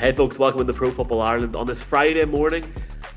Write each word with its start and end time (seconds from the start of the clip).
Hey, 0.00 0.12
folks, 0.12 0.38
welcome 0.38 0.66
to 0.66 0.72
Pro 0.72 0.90
Football 0.90 1.20
Ireland 1.20 1.54
on 1.54 1.66
this 1.66 1.82
Friday 1.82 2.24
morning 2.24 2.64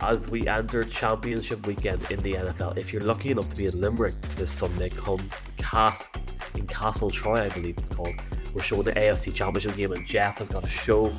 as 0.01 0.27
we 0.27 0.45
enter 0.49 0.83
Championship 0.83 1.65
weekend 1.65 2.11
in 2.11 2.21
the 2.21 2.33
NFL. 2.33 2.75
If 2.75 2.91
you're 2.91 3.03
lucky 3.03 3.31
enough 3.31 3.47
to 3.47 3.55
be 3.55 3.67
in 3.67 3.79
Limerick 3.79 4.19
this 4.35 4.51
Sunday, 4.51 4.89
come 4.89 5.21
Cask 5.55 6.13
in 6.55 6.67
Castletroy, 6.67 7.39
I 7.39 7.47
believe 7.47 7.77
it's 7.77 7.87
called. 7.87 8.15
We're 8.53 8.61
showing 8.61 8.83
the 8.83 8.91
AFC 8.91 9.33
Championship 9.33 9.77
game, 9.77 9.93
and 9.93 10.05
Jeff 10.05 10.39
has 10.39 10.49
got 10.49 10.65
a 10.65 10.67
show 10.67 11.13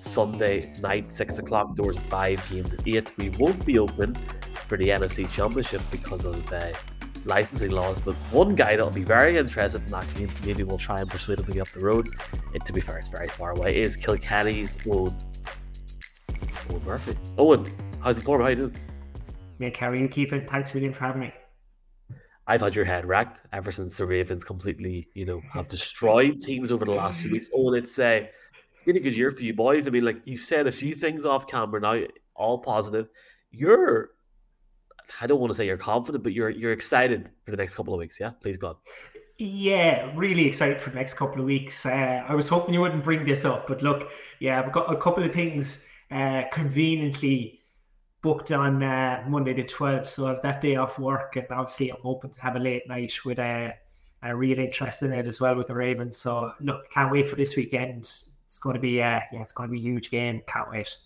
Sunday 0.00 0.78
night, 0.80 1.10
6 1.10 1.38
o'clock. 1.38 1.74
Doors 1.76 1.96
five 1.96 2.46
games 2.50 2.74
at 2.74 2.86
8. 2.86 3.14
We 3.16 3.30
won't 3.38 3.64
be 3.64 3.78
open 3.78 4.14
for 4.14 4.76
the 4.76 4.88
NFC 4.88 5.32
Championship 5.32 5.80
because 5.90 6.26
of 6.26 6.52
uh, 6.52 6.74
licensing 7.26 7.70
laws, 7.70 8.00
but 8.00 8.14
one 8.30 8.54
guy 8.54 8.76
that'll 8.76 8.90
be 8.90 9.02
very 9.02 9.36
interested 9.36 9.82
in 9.82 9.88
that 9.88 10.06
game, 10.14 10.28
maybe 10.44 10.62
we'll 10.62 10.78
try 10.78 11.00
and 11.00 11.10
persuade 11.10 11.38
him 11.38 11.44
to 11.46 11.52
get 11.52 11.62
up 11.62 11.68
the 11.68 11.80
road. 11.80 12.08
It, 12.54 12.64
to 12.64 12.72
be 12.72 12.80
fair, 12.80 12.98
it's 12.98 13.08
very 13.08 13.28
far 13.28 13.50
away, 13.50 13.80
is 13.80 13.96
Kilkenny's 13.96 14.76
Owen, 14.86 15.14
Eoin 16.68 16.84
Murphy. 16.84 17.16
Eoin, 17.36 17.70
how's 18.02 18.16
the 18.16 18.22
form? 18.22 18.42
How 18.42 18.48
you 18.48 18.56
doing? 18.56 19.74
How 19.74 19.90
are 19.90 19.94
you 19.94 20.08
keeping? 20.08 20.46
Thanks 20.46 20.70
for 20.70 20.78
having 20.78 21.20
me. 21.20 21.32
I've 22.46 22.60
had 22.60 22.76
your 22.76 22.84
head 22.84 23.04
wrecked 23.06 23.42
ever 23.52 23.72
since 23.72 23.96
the 23.96 24.06
Ravens 24.06 24.44
completely, 24.44 25.08
you 25.14 25.26
know, 25.26 25.40
have 25.52 25.66
destroyed 25.68 26.40
teams 26.40 26.70
over 26.70 26.84
the 26.84 26.92
last 26.92 27.22
few 27.22 27.32
weeks. 27.32 27.50
Eoin, 27.50 27.76
it's 27.76 27.98
uh, 27.98 28.26
it's 28.72 28.84
been 28.84 28.96
a 28.96 29.00
good 29.00 29.16
year 29.16 29.32
for 29.32 29.42
you 29.42 29.52
boys. 29.52 29.88
I 29.88 29.90
mean, 29.90 30.04
like 30.04 30.20
you've 30.24 30.40
said 30.40 30.66
a 30.66 30.72
few 30.72 30.94
things 30.94 31.24
off 31.24 31.48
camera 31.48 31.80
now, 31.80 32.06
all 32.36 32.58
positive. 32.58 33.08
You're 33.50 34.10
I 35.20 35.26
don't 35.26 35.40
want 35.40 35.50
to 35.50 35.54
say 35.54 35.66
you're 35.66 35.76
confident, 35.76 36.24
but 36.24 36.32
you're 36.32 36.50
you're 36.50 36.72
excited 36.72 37.30
for 37.44 37.50
the 37.50 37.56
next 37.56 37.74
couple 37.74 37.94
of 37.94 37.98
weeks. 37.98 38.18
Yeah, 38.18 38.30
please 38.40 38.56
God. 38.56 38.76
Yeah, 39.38 40.10
really 40.14 40.46
excited 40.46 40.78
for 40.78 40.90
the 40.90 40.96
next 40.96 41.14
couple 41.14 41.40
of 41.40 41.46
weeks. 41.46 41.84
Uh, 41.84 42.24
I 42.26 42.34
was 42.34 42.48
hoping 42.48 42.72
you 42.72 42.80
wouldn't 42.80 43.04
bring 43.04 43.26
this 43.26 43.44
up, 43.44 43.66
but 43.68 43.82
look, 43.82 44.10
yeah, 44.40 44.58
I've 44.58 44.72
got 44.72 44.90
a 44.90 44.96
couple 44.96 45.22
of 45.22 45.32
things 45.32 45.86
uh, 46.10 46.44
conveniently 46.50 47.60
booked 48.22 48.50
on 48.50 48.82
uh, 48.82 49.22
Monday 49.28 49.52
the 49.52 49.64
12th, 49.64 50.06
so 50.06 50.26
I 50.26 50.32
have 50.32 50.42
that 50.42 50.62
day 50.62 50.76
off 50.76 50.98
work, 50.98 51.36
and 51.36 51.46
obviously 51.50 51.90
I'm 51.90 51.98
hoping 52.02 52.30
to 52.30 52.40
have 52.40 52.56
a 52.56 52.58
late 52.58 52.88
night 52.88 53.12
with 53.26 53.38
a, 53.38 53.74
a 54.22 54.34
real 54.34 54.58
interest 54.58 55.02
in 55.02 55.12
it 55.12 55.26
as 55.26 55.38
well 55.38 55.54
with 55.54 55.66
the 55.66 55.74
Ravens. 55.74 56.16
So 56.16 56.52
look, 56.60 56.90
can't 56.90 57.12
wait 57.12 57.26
for 57.26 57.36
this 57.36 57.56
weekend. 57.56 58.00
It's 58.00 58.58
going 58.58 58.74
to 58.74 58.80
be, 58.80 59.02
uh, 59.02 59.20
yeah, 59.32 59.42
it's 59.42 59.52
going 59.52 59.68
to 59.68 59.72
be 59.72 59.78
a 59.78 59.82
huge 59.82 60.10
game. 60.10 60.40
Can't 60.46 60.70
wait 60.70 60.96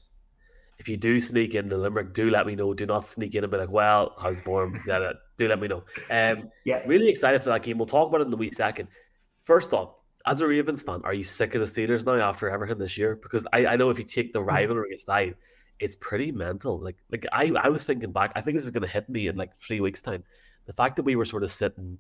if 0.80 0.88
you 0.88 0.96
do 0.96 1.20
sneak 1.20 1.54
into 1.54 1.76
Limerick, 1.76 2.14
do 2.14 2.30
let 2.30 2.46
me 2.46 2.56
know. 2.56 2.72
Do 2.72 2.86
not 2.86 3.06
sneak 3.06 3.34
in 3.34 3.44
and 3.44 3.50
be 3.50 3.58
like, 3.58 3.70
well, 3.70 4.16
how's 4.18 4.38
the 4.38 4.44
form? 4.44 4.82
Yeah, 4.86 5.12
do 5.36 5.46
let 5.46 5.60
me 5.60 5.68
know. 5.68 5.84
Um, 6.10 6.50
yeah, 6.64 6.82
really 6.86 7.08
excited 7.08 7.42
for 7.42 7.50
that 7.50 7.62
game. 7.62 7.76
We'll 7.76 7.86
talk 7.86 8.08
about 8.08 8.22
it 8.22 8.24
in 8.24 8.30
the 8.30 8.38
wee 8.38 8.50
second. 8.50 8.88
First 9.42 9.74
off, 9.74 9.90
as 10.26 10.40
a 10.40 10.46
Ravens 10.48 10.82
fan, 10.82 11.02
are 11.04 11.12
you 11.12 11.22
sick 11.22 11.54
of 11.54 11.60
the 11.60 11.66
Steelers 11.66 12.06
now 12.06 12.14
after 12.14 12.48
everything 12.48 12.78
this 12.78 12.96
year? 12.96 13.16
Because 13.22 13.46
I, 13.52 13.66
I 13.66 13.76
know 13.76 13.90
if 13.90 13.98
you 13.98 14.04
take 14.04 14.32
the 14.32 14.42
rivalry 14.42 14.94
aside, 14.94 15.34
it's 15.80 15.96
pretty 15.96 16.32
mental. 16.32 16.80
Like 16.80 16.96
like 17.12 17.26
I, 17.30 17.52
I 17.60 17.68
was 17.68 17.84
thinking 17.84 18.12
back, 18.12 18.32
I 18.34 18.40
think 18.40 18.56
this 18.56 18.64
is 18.64 18.70
gonna 18.70 18.86
hit 18.86 19.06
me 19.08 19.28
in 19.28 19.36
like 19.36 19.56
three 19.58 19.80
weeks' 19.80 20.00
time. 20.00 20.24
The 20.64 20.72
fact 20.72 20.96
that 20.96 21.02
we 21.02 21.14
were 21.14 21.26
sort 21.26 21.42
of 21.42 21.52
sitting 21.52 21.98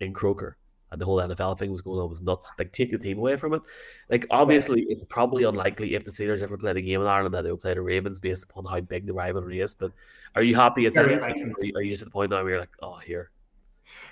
in 0.00 0.12
Croker 0.12 0.56
and 0.90 1.00
the 1.00 1.04
whole 1.04 1.18
NFL 1.18 1.58
thing 1.58 1.70
was 1.70 1.80
going 1.80 2.00
on 2.00 2.10
was 2.10 2.22
nuts. 2.22 2.50
Like 2.58 2.72
take 2.72 2.90
the 2.90 2.98
team 2.98 3.18
away 3.18 3.36
from 3.36 3.54
it. 3.54 3.62
Like 4.08 4.26
obviously, 4.30 4.82
it's 4.88 5.04
probably 5.04 5.44
unlikely 5.44 5.94
if 5.94 6.04
the 6.04 6.10
Steelers 6.10 6.42
ever 6.42 6.56
played 6.56 6.76
a 6.76 6.82
game 6.82 7.00
in 7.00 7.06
Ireland 7.06 7.34
that 7.34 7.42
they 7.42 7.50
would 7.50 7.60
play 7.60 7.74
the 7.74 7.82
Ravens 7.82 8.20
based 8.20 8.44
upon 8.44 8.64
how 8.64 8.80
big 8.80 9.06
the 9.06 9.12
rivalry 9.12 9.60
is. 9.60 9.74
But 9.74 9.92
are 10.34 10.42
you 10.42 10.54
happy 10.54 10.86
it's 10.86 10.96
yeah, 10.96 11.02
are 11.02 11.82
you 11.82 11.90
just 11.90 12.02
at 12.02 12.06
the 12.06 12.12
point 12.12 12.30
now 12.30 12.42
where 12.42 12.50
you're 12.50 12.60
like, 12.60 12.76
oh, 12.82 12.96
here? 12.96 13.30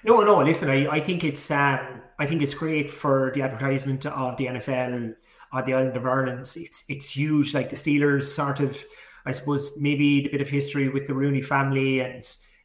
No, 0.05 0.21
no. 0.21 0.43
Listen, 0.43 0.71
I, 0.71 0.87
I 0.89 1.01
think 1.01 1.25
it's 1.25 1.51
um, 1.51 2.03
I 2.19 2.27
think 2.27 2.43
it's 2.43 2.55
great 2.55 2.91
for 2.91 3.33
the 3.35 3.43
advertisement 3.43 4.07
of 4.07 4.37
the 4.37 4.47
NFL 4.47 5.15
on 5.53 5.65
the 5.65 5.75
island 5.75 5.97
of 5.97 6.07
Ireland. 6.07 6.41
It's 6.57 6.85
it's 6.89 7.11
huge. 7.11 7.55
Like 7.55 7.71
the 7.71 7.77
Steelers, 7.77 8.25
sort 8.25 8.61
of, 8.61 8.83
I 9.25 9.31
suppose 9.31 9.77
maybe 9.79 10.23
the 10.23 10.29
bit 10.29 10.41
of 10.41 10.49
history 10.49 10.89
with 10.89 11.07
the 11.07 11.15
Rooney 11.15 11.43
family 11.43 12.01
and 12.01 12.23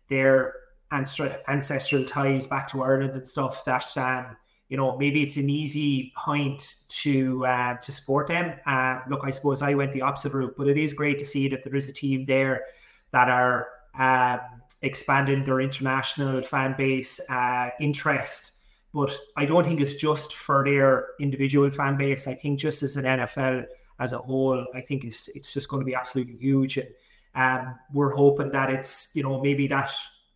their 0.10 0.54
ancestral 0.92 2.06
ties 2.06 2.48
back 2.48 2.68
to 2.68 2.84
Ireland 2.84 3.14
and 3.14 3.28
stuff 3.28 3.64
that 3.66 3.86
um, 3.98 4.36
you 4.70 4.78
know 4.78 4.98
maybe 4.98 5.24
it's 5.24 5.38
an 5.38 5.50
easy 5.50 6.14
point 6.18 6.76
to 6.90 7.46
uh, 7.46 7.78
to 7.78 7.92
support 7.92 8.28
them. 8.28 8.60
Uh, 8.66 9.00
look, 9.10 9.22
I 9.24 9.32
suppose 9.32 9.62
I 9.62 9.74
went 9.74 9.92
the 9.92 10.02
opposite 10.02 10.34
route, 10.34 10.56
but 10.58 10.68
it 10.68 10.78
is 10.78 10.94
great 10.94 11.20
to 11.20 11.26
see 11.26 11.48
that 11.50 11.64
there 11.64 11.76
is 11.76 11.90
a 11.90 11.94
team 11.94 12.26
there 12.26 12.66
that 13.12 13.30
are 13.30 13.68
um, 13.98 14.40
expanding 14.82 15.44
their 15.44 15.62
international 15.62 16.42
fan 16.42 16.76
base 16.78 17.20
uh, 17.30 17.70
interest. 17.80 18.54
But 18.94 19.16
I 19.38 19.46
don't 19.46 19.66
think 19.66 19.80
it's 19.80 19.96
just 19.96 20.36
for 20.36 20.66
their 20.66 21.08
individual 21.20 21.70
fan 21.72 21.98
base. 21.98 22.28
I 22.28 22.34
think 22.34 22.60
just 22.60 22.84
as 22.84 22.98
an 22.98 23.06
NFL 23.06 23.66
as 24.00 24.12
a 24.12 24.18
whole, 24.18 24.66
I 24.76 24.82
think 24.82 25.06
it's 25.06 25.30
it's 25.30 25.54
just 25.54 25.70
going 25.70 25.82
to 25.82 25.86
be 25.86 25.96
absolutely 25.96 26.36
huge. 26.36 26.78
And 26.78 27.68
um, 27.68 27.80
we're 27.94 28.14
hoping 28.14 28.52
that 28.52 28.70
it's 28.70 29.12
you 29.14 29.24
know 29.24 29.42
maybe 29.42 29.68
that 29.68 29.92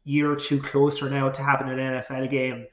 year 0.06 0.32
or 0.32 0.36
two 0.36 0.62
closer 0.62 1.10
now 1.10 1.30
to 1.30 1.44
having 1.44 1.68
an 1.68 1.78
NFL 1.78 2.30
game 2.30 2.66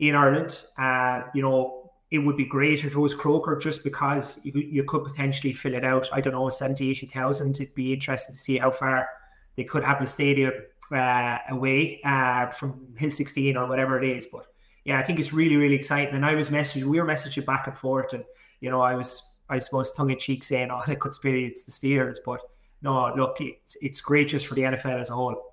in 0.00 0.14
Ireland. 0.14 0.64
Uh, 0.76 1.22
you 1.32 1.42
know, 1.42 1.90
it 2.10 2.18
would 2.18 2.36
be 2.36 2.44
great 2.44 2.84
if 2.84 2.92
it 2.92 2.98
was 2.98 3.14
Croker 3.14 3.56
just 3.56 3.82
because 3.82 4.38
you, 4.44 4.52
you 4.52 4.84
could 4.84 5.04
potentially 5.04 5.54
fill 5.54 5.74
it 5.74 5.84
out. 5.84 6.08
I 6.12 6.20
don't 6.20 6.34
know, 6.34 6.48
70, 6.48 6.90
80,000. 6.90 7.60
It'd 7.60 7.74
be 7.74 7.94
interesting 7.94 8.34
to 8.34 8.38
see 8.38 8.58
how 8.58 8.70
far 8.70 9.08
they 9.56 9.64
could 9.64 9.82
have 9.82 9.98
the 9.98 10.06
stadium 10.06 10.52
uh, 10.92 11.38
away 11.48 12.00
uh, 12.04 12.50
from 12.50 12.94
Hill 12.98 13.10
16 13.10 13.56
or 13.56 13.66
whatever 13.66 14.02
it 14.02 14.06
is. 14.06 14.26
But 14.26 14.46
yeah, 14.84 14.98
I 14.98 15.02
think 15.02 15.20
it's 15.20 15.32
really, 15.32 15.56
really 15.56 15.74
exciting. 15.74 16.14
And 16.14 16.26
I 16.26 16.34
was 16.34 16.50
messaging, 16.50 16.84
we 16.84 17.00
were 17.00 17.06
messaging 17.06 17.46
back 17.46 17.66
and 17.66 17.78
forth. 17.78 18.12
And, 18.12 18.24
you 18.60 18.70
know, 18.70 18.82
I 18.82 18.94
was, 18.94 19.38
I 19.48 19.58
suppose, 19.58 19.92
tongue 19.92 20.10
in 20.10 20.18
cheek 20.18 20.44
saying, 20.44 20.70
oh, 20.70 20.82
it 20.88 21.00
could 21.00 21.12
it's 21.24 21.64
the 21.64 21.72
Steelers. 21.72 22.18
But 22.24 22.40
no, 22.82 23.14
look, 23.14 23.36
it's, 23.40 23.76
it's 23.80 24.00
great 24.00 24.28
just 24.28 24.46
for 24.46 24.54
the 24.54 24.62
NFL 24.62 25.00
as 25.00 25.08
a 25.08 25.14
whole. 25.14 25.51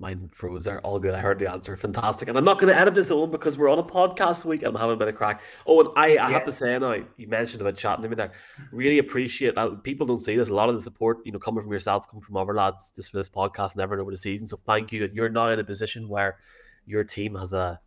Mine 0.00 0.30
froze 0.32 0.64
there. 0.64 0.80
All 0.80 0.98
good. 0.98 1.14
I 1.14 1.20
heard 1.20 1.38
the 1.38 1.52
answer. 1.52 1.76
Fantastic. 1.76 2.30
And 2.30 2.38
I'm 2.38 2.44
not 2.44 2.58
going 2.58 2.72
to 2.72 2.78
edit 2.78 2.94
this 2.94 3.10
on 3.10 3.30
because 3.30 3.58
we're 3.58 3.68
on 3.68 3.78
a 3.78 3.82
podcast 3.82 4.46
week. 4.46 4.62
I'm 4.62 4.74
having 4.74 4.94
a 4.94 4.96
bit 4.96 5.08
of 5.08 5.14
crack. 5.14 5.42
Oh, 5.66 5.80
and 5.80 5.90
I, 5.94 6.04
I 6.04 6.08
yeah. 6.14 6.30
have 6.30 6.46
to 6.46 6.52
say 6.52 6.78
now, 6.78 6.96
you 7.18 7.28
mentioned 7.28 7.60
about 7.60 7.76
chatting 7.76 8.02
to 8.04 8.08
me 8.08 8.16
there. 8.16 8.32
Really 8.72 8.98
appreciate 8.98 9.54
that. 9.56 9.84
People 9.84 10.06
don't 10.06 10.20
see 10.20 10.36
this. 10.36 10.48
A 10.48 10.54
lot 10.54 10.70
of 10.70 10.74
the 10.74 10.80
support, 10.80 11.18
you 11.26 11.32
know, 11.32 11.38
coming 11.38 11.62
from 11.62 11.70
yourself, 11.70 12.08
coming 12.08 12.24
from 12.24 12.38
other 12.38 12.54
lads, 12.54 12.90
just 12.96 13.10
for 13.10 13.18
this 13.18 13.28
podcast, 13.28 13.76
never 13.76 14.00
over 14.00 14.10
the 14.10 14.16
season. 14.16 14.48
So 14.48 14.56
thank 14.56 14.90
you. 14.90 15.04
And 15.04 15.14
you're 15.14 15.28
now 15.28 15.50
in 15.50 15.58
a 15.58 15.64
position 15.64 16.08
where 16.08 16.38
your 16.86 17.04
team 17.04 17.34
has 17.34 17.52
a 17.52 17.78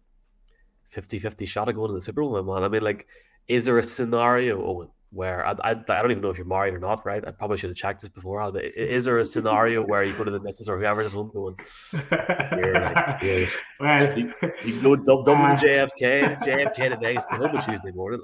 50 0.89 1.17
50 1.17 1.47
shot 1.47 1.67
of 1.67 1.73
going 1.73 1.89
to 1.89 1.95
the 1.95 2.01
Super 2.01 2.21
Bowl, 2.21 2.43
man. 2.43 2.63
I 2.63 2.67
mean, 2.67 2.83
like, 2.83 3.07
is 3.47 3.65
there 3.65 3.79
a 3.79 3.83
scenario, 3.83 4.61
Eoin, 4.61 4.89
where 5.13 5.45
I, 5.45 5.51
I, 5.51 5.71
I, 5.71 5.73
don't 5.73 6.11
even 6.11 6.21
know 6.21 6.29
if 6.29 6.37
you're 6.37 6.47
married 6.47 6.73
or 6.73 6.79
not, 6.79 7.05
right? 7.05 7.25
I 7.25 7.31
probably 7.31 7.57
should 7.57 7.69
have 7.69 7.77
checked 7.77 8.01
this 8.01 8.09
before. 8.09 8.51
But 8.51 8.65
is 8.65 9.05
there 9.05 9.19
a 9.19 9.23
scenario 9.23 9.85
where 9.85 10.03
you 10.03 10.13
go 10.13 10.23
to 10.23 10.31
the 10.31 10.41
missus 10.41 10.67
or 10.67 10.77
whoever's 10.77 11.07
at 11.07 11.13
home 11.13 11.29
going, 11.31 11.55
you're 11.93 12.73
like, 12.73 12.95
yeah. 13.21 13.45
well, 13.79 14.17
you, 14.17 14.33
you 14.65 14.81
go 14.81 14.95
double 14.95 15.29
uh, 15.29 15.55
JFK, 15.57 16.39
JFK 16.39 16.89
to 16.89 16.97
Vegas, 16.97 17.25
the 17.25 17.37
home 17.37 17.61
Tuesday 17.61 17.91
morning. 17.91 18.21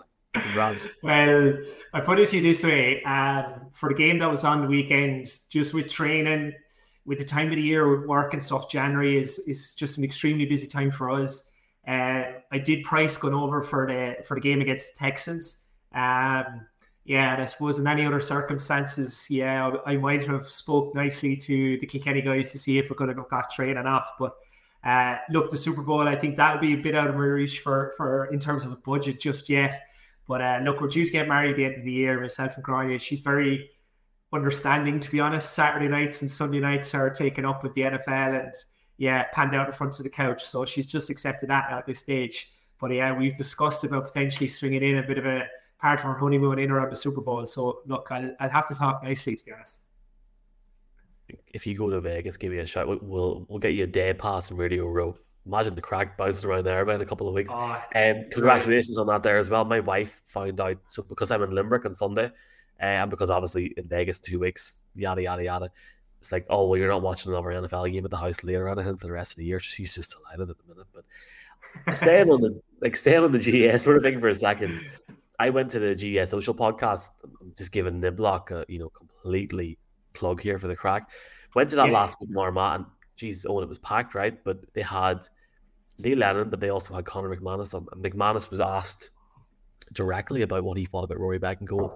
Like, 0.55 0.77
well, 1.03 1.57
I 1.93 1.99
put 2.01 2.19
it 2.19 2.29
to 2.29 2.37
you 2.37 2.43
this 2.43 2.63
way: 2.63 3.03
um, 3.03 3.69
for 3.71 3.89
the 3.89 3.95
game 3.95 4.19
that 4.19 4.29
was 4.29 4.43
on 4.43 4.61
the 4.61 4.67
weekend, 4.67 5.27
just 5.49 5.73
with 5.73 5.91
training, 5.91 6.53
with 7.05 7.17
the 7.17 7.25
time 7.25 7.49
of 7.49 7.55
the 7.55 7.61
year, 7.61 7.89
with 7.89 8.07
work 8.07 8.33
and 8.33 8.43
stuff, 8.43 8.69
January 8.69 9.17
is 9.17 9.39
is 9.39 9.73
just 9.73 9.97
an 9.97 10.03
extremely 10.03 10.45
busy 10.45 10.67
time 10.67 10.91
for 10.91 11.09
us. 11.09 11.51
Uh, 11.87 12.25
I 12.51 12.59
did 12.59 12.83
price 12.83 13.17
going 13.17 13.33
over 13.33 13.63
for 13.63 13.87
the 13.87 14.23
for 14.23 14.35
the 14.35 14.41
game 14.41 14.61
against 14.61 14.93
the 14.93 14.99
Texans. 14.99 15.65
Um, 15.93 16.67
yeah, 17.09 17.33
and 17.33 17.41
I 17.41 17.45
suppose 17.45 17.79
in 17.79 17.87
any 17.87 18.05
other 18.05 18.19
circumstances, 18.19 19.25
yeah, 19.31 19.71
I, 19.87 19.97
might 19.97 20.27
have 20.27 20.47
spoke 20.47 20.93
nicely 20.93 21.35
to 21.37 21.75
the 21.79 21.87
Kilkenny 21.87 22.21
guys 22.21 22.51
to 22.51 22.59
see 22.59 22.77
if 22.77 22.87
we're 22.87 22.97
going 22.97 23.09
to 23.09 23.15
look 23.15 23.33
at 23.33 23.49
training 23.49 23.87
off. 23.87 24.11
But 24.19 24.35
uh, 24.83 25.17
look, 25.31 25.49
the 25.49 25.57
Super 25.57 25.81
Bowl, 25.81 26.07
I 26.07 26.15
think 26.15 26.35
that'll 26.35 26.61
be 26.61 26.73
a 26.73 26.77
bit 26.77 26.93
out 26.93 27.07
of 27.07 27.15
my 27.15 27.23
reach 27.23 27.61
for 27.61 27.93
for 27.97 28.25
in 28.25 28.37
terms 28.37 28.63
of 28.63 28.73
a 28.73 28.75
budget 28.75 29.19
just 29.19 29.49
yet. 29.49 29.87
But 30.27 30.41
uh, 30.41 30.59
look, 30.61 30.81
we're 30.81 30.87
due 30.87 31.03
to 31.03 31.11
get 31.11 31.27
married 31.27 31.49
at 31.49 31.57
the 31.57 31.65
end 31.65 31.77
of 31.77 31.83
the 31.83 31.91
year. 31.91 32.21
Myself 32.21 32.53
and 32.57 32.63
Grania, 32.63 32.99
she's 32.99 33.21
very 33.21 33.71
understanding, 34.31 34.99
to 34.99 35.09
be 35.09 35.19
honest. 35.19 35.53
Saturday 35.53 35.87
nights 35.87 36.21
and 36.21 36.29
Sunday 36.29 36.59
nights 36.59 36.93
are 36.93 37.09
taken 37.09 37.43
up 37.43 37.63
with 37.63 37.73
the 37.73 37.81
NFL, 37.81 38.39
and 38.39 38.53
yeah, 38.97 39.23
panned 39.33 39.55
out 39.55 39.65
in 39.65 39.73
front 39.73 39.97
of 39.97 40.03
the 40.03 40.11
couch. 40.11 40.45
So 40.45 40.63
she's 40.63 40.85
just 40.85 41.09
accepted 41.09 41.49
that 41.49 41.71
at 41.71 41.87
this 41.87 41.97
stage. 41.97 42.51
But 42.79 42.91
yeah, 42.91 43.17
we've 43.17 43.35
discussed 43.35 43.83
about 43.83 44.05
potentially 44.05 44.45
swinging 44.45 44.83
in 44.83 44.99
a 44.99 45.03
bit 45.03 45.17
of 45.17 45.25
a 45.25 45.47
part 45.79 45.99
of 45.99 46.05
our 46.05 46.17
honeymoon 46.17 46.59
in 46.59 46.71
or 46.71 46.75
around 46.75 46.91
the 46.91 46.95
Super 46.95 47.21
Bowl. 47.21 47.45
So 47.45 47.81
look, 47.85 48.07
I'll, 48.11 48.35
I'll 48.39 48.49
have 48.49 48.67
to 48.67 48.75
talk 48.75 49.03
nicely 49.03 49.35
to 49.35 49.45
be 49.45 49.51
honest. 49.51 49.79
If 51.53 51.67
you 51.67 51.77
go 51.77 51.89
to 51.89 52.01
Vegas, 52.01 52.37
give 52.37 52.51
me 52.51 52.59
a 52.59 52.65
shot. 52.65 52.87
We'll 52.87 53.45
we'll 53.47 53.59
get 53.59 53.73
you 53.73 53.83
a 53.83 53.87
day 53.87 54.13
pass 54.13 54.51
in 54.51 54.57
Radio 54.57 54.87
Row. 54.87 55.15
Imagine 55.45 55.75
the 55.75 55.81
crack 55.81 56.17
bouncing 56.17 56.49
around 56.49 56.65
there 56.65 56.87
in 56.89 57.01
a 57.01 57.05
couple 57.05 57.27
of 57.27 57.33
weeks. 57.33 57.51
Oh, 57.53 57.81
and 57.93 58.25
um, 58.25 58.31
congratulations 58.31 58.97
right. 58.97 59.01
on 59.01 59.07
that 59.07 59.23
there 59.23 59.37
as 59.37 59.49
well. 59.49 59.63
My 59.63 59.79
wife 59.79 60.21
found 60.25 60.59
out 60.59 60.77
so 60.87 61.03
because 61.03 61.31
I'm 61.31 61.43
in 61.43 61.51
Limerick 61.51 61.85
on 61.85 61.93
Sunday, 61.93 62.25
uh, 62.25 62.83
and 62.83 63.09
because 63.09 63.29
obviously 63.29 63.73
in 63.77 63.87
Vegas 63.87 64.19
two 64.19 64.39
weeks, 64.39 64.83
yada 64.95 65.21
yada 65.21 65.43
yada. 65.43 65.71
it's 66.19 66.31
like, 66.31 66.45
oh 66.49 66.67
well, 66.67 66.77
you're 66.77 66.89
not 66.89 67.03
watching 67.03 67.31
another 67.31 67.49
NFL 67.49 67.91
game 67.91 68.05
at 68.05 68.11
the 68.11 68.17
house 68.17 68.43
later 68.43 68.67
on 68.67 68.79
anything 68.79 68.97
for 68.97 69.07
the 69.07 69.13
rest 69.13 69.33
of 69.33 69.37
the 69.37 69.45
year. 69.45 69.59
She's 69.59 69.93
just 69.93 70.15
delighted 70.15 70.49
at 70.49 70.57
the 70.57 70.73
minute. 70.73 70.87
But 70.93 71.95
staying 71.95 72.29
on 72.29 72.41
the 72.41 72.59
like 72.81 72.97
staying 72.97 73.23
on 73.23 73.31
the 73.31 73.39
GAA 73.39 73.77
sort 73.77 73.97
of 73.97 74.03
thing 74.03 74.19
for 74.19 74.29
a 74.29 74.35
second. 74.35 74.81
I 75.39 75.49
went 75.49 75.71
to 75.71 75.79
the 75.79 75.95
GAA 75.95 76.25
social 76.25 76.53
podcast. 76.53 77.11
I'm 77.23 77.53
just 77.57 77.71
giving 77.71 78.01
Niblock 78.01 78.51
a 78.51 78.65
you 78.67 78.79
know 78.79 78.89
completely 78.89 79.77
plug 80.13 80.41
here 80.41 80.59
for 80.59 80.67
the 80.67 80.75
crack. 80.75 81.09
Went 81.55 81.69
to 81.71 81.75
that 81.77 81.87
yeah. 81.87 81.93
last 81.93 82.17
week, 82.19 82.29
Marmot, 82.31 82.75
and 82.75 82.85
geez, 83.15 83.45
oh, 83.47 83.59
it 83.61 83.67
was 83.67 83.79
packed, 83.79 84.15
right? 84.15 84.43
But 84.43 84.57
they 84.73 84.81
had 84.81 85.19
Neil 85.97 86.17
Lennon, 86.17 86.49
but 86.49 86.59
they 86.59 86.69
also 86.69 86.93
had 86.93 87.05
Conor 87.05 87.35
McManus. 87.35 87.73
And 87.73 87.87
McManus 88.03 88.49
was 88.49 88.59
asked 88.59 89.11
directly 89.93 90.41
about 90.43 90.63
what 90.63 90.77
he 90.77 90.85
thought 90.85 91.05
about 91.05 91.19
Rory 91.19 91.39
back 91.39 91.59
Beggan. 91.59 91.89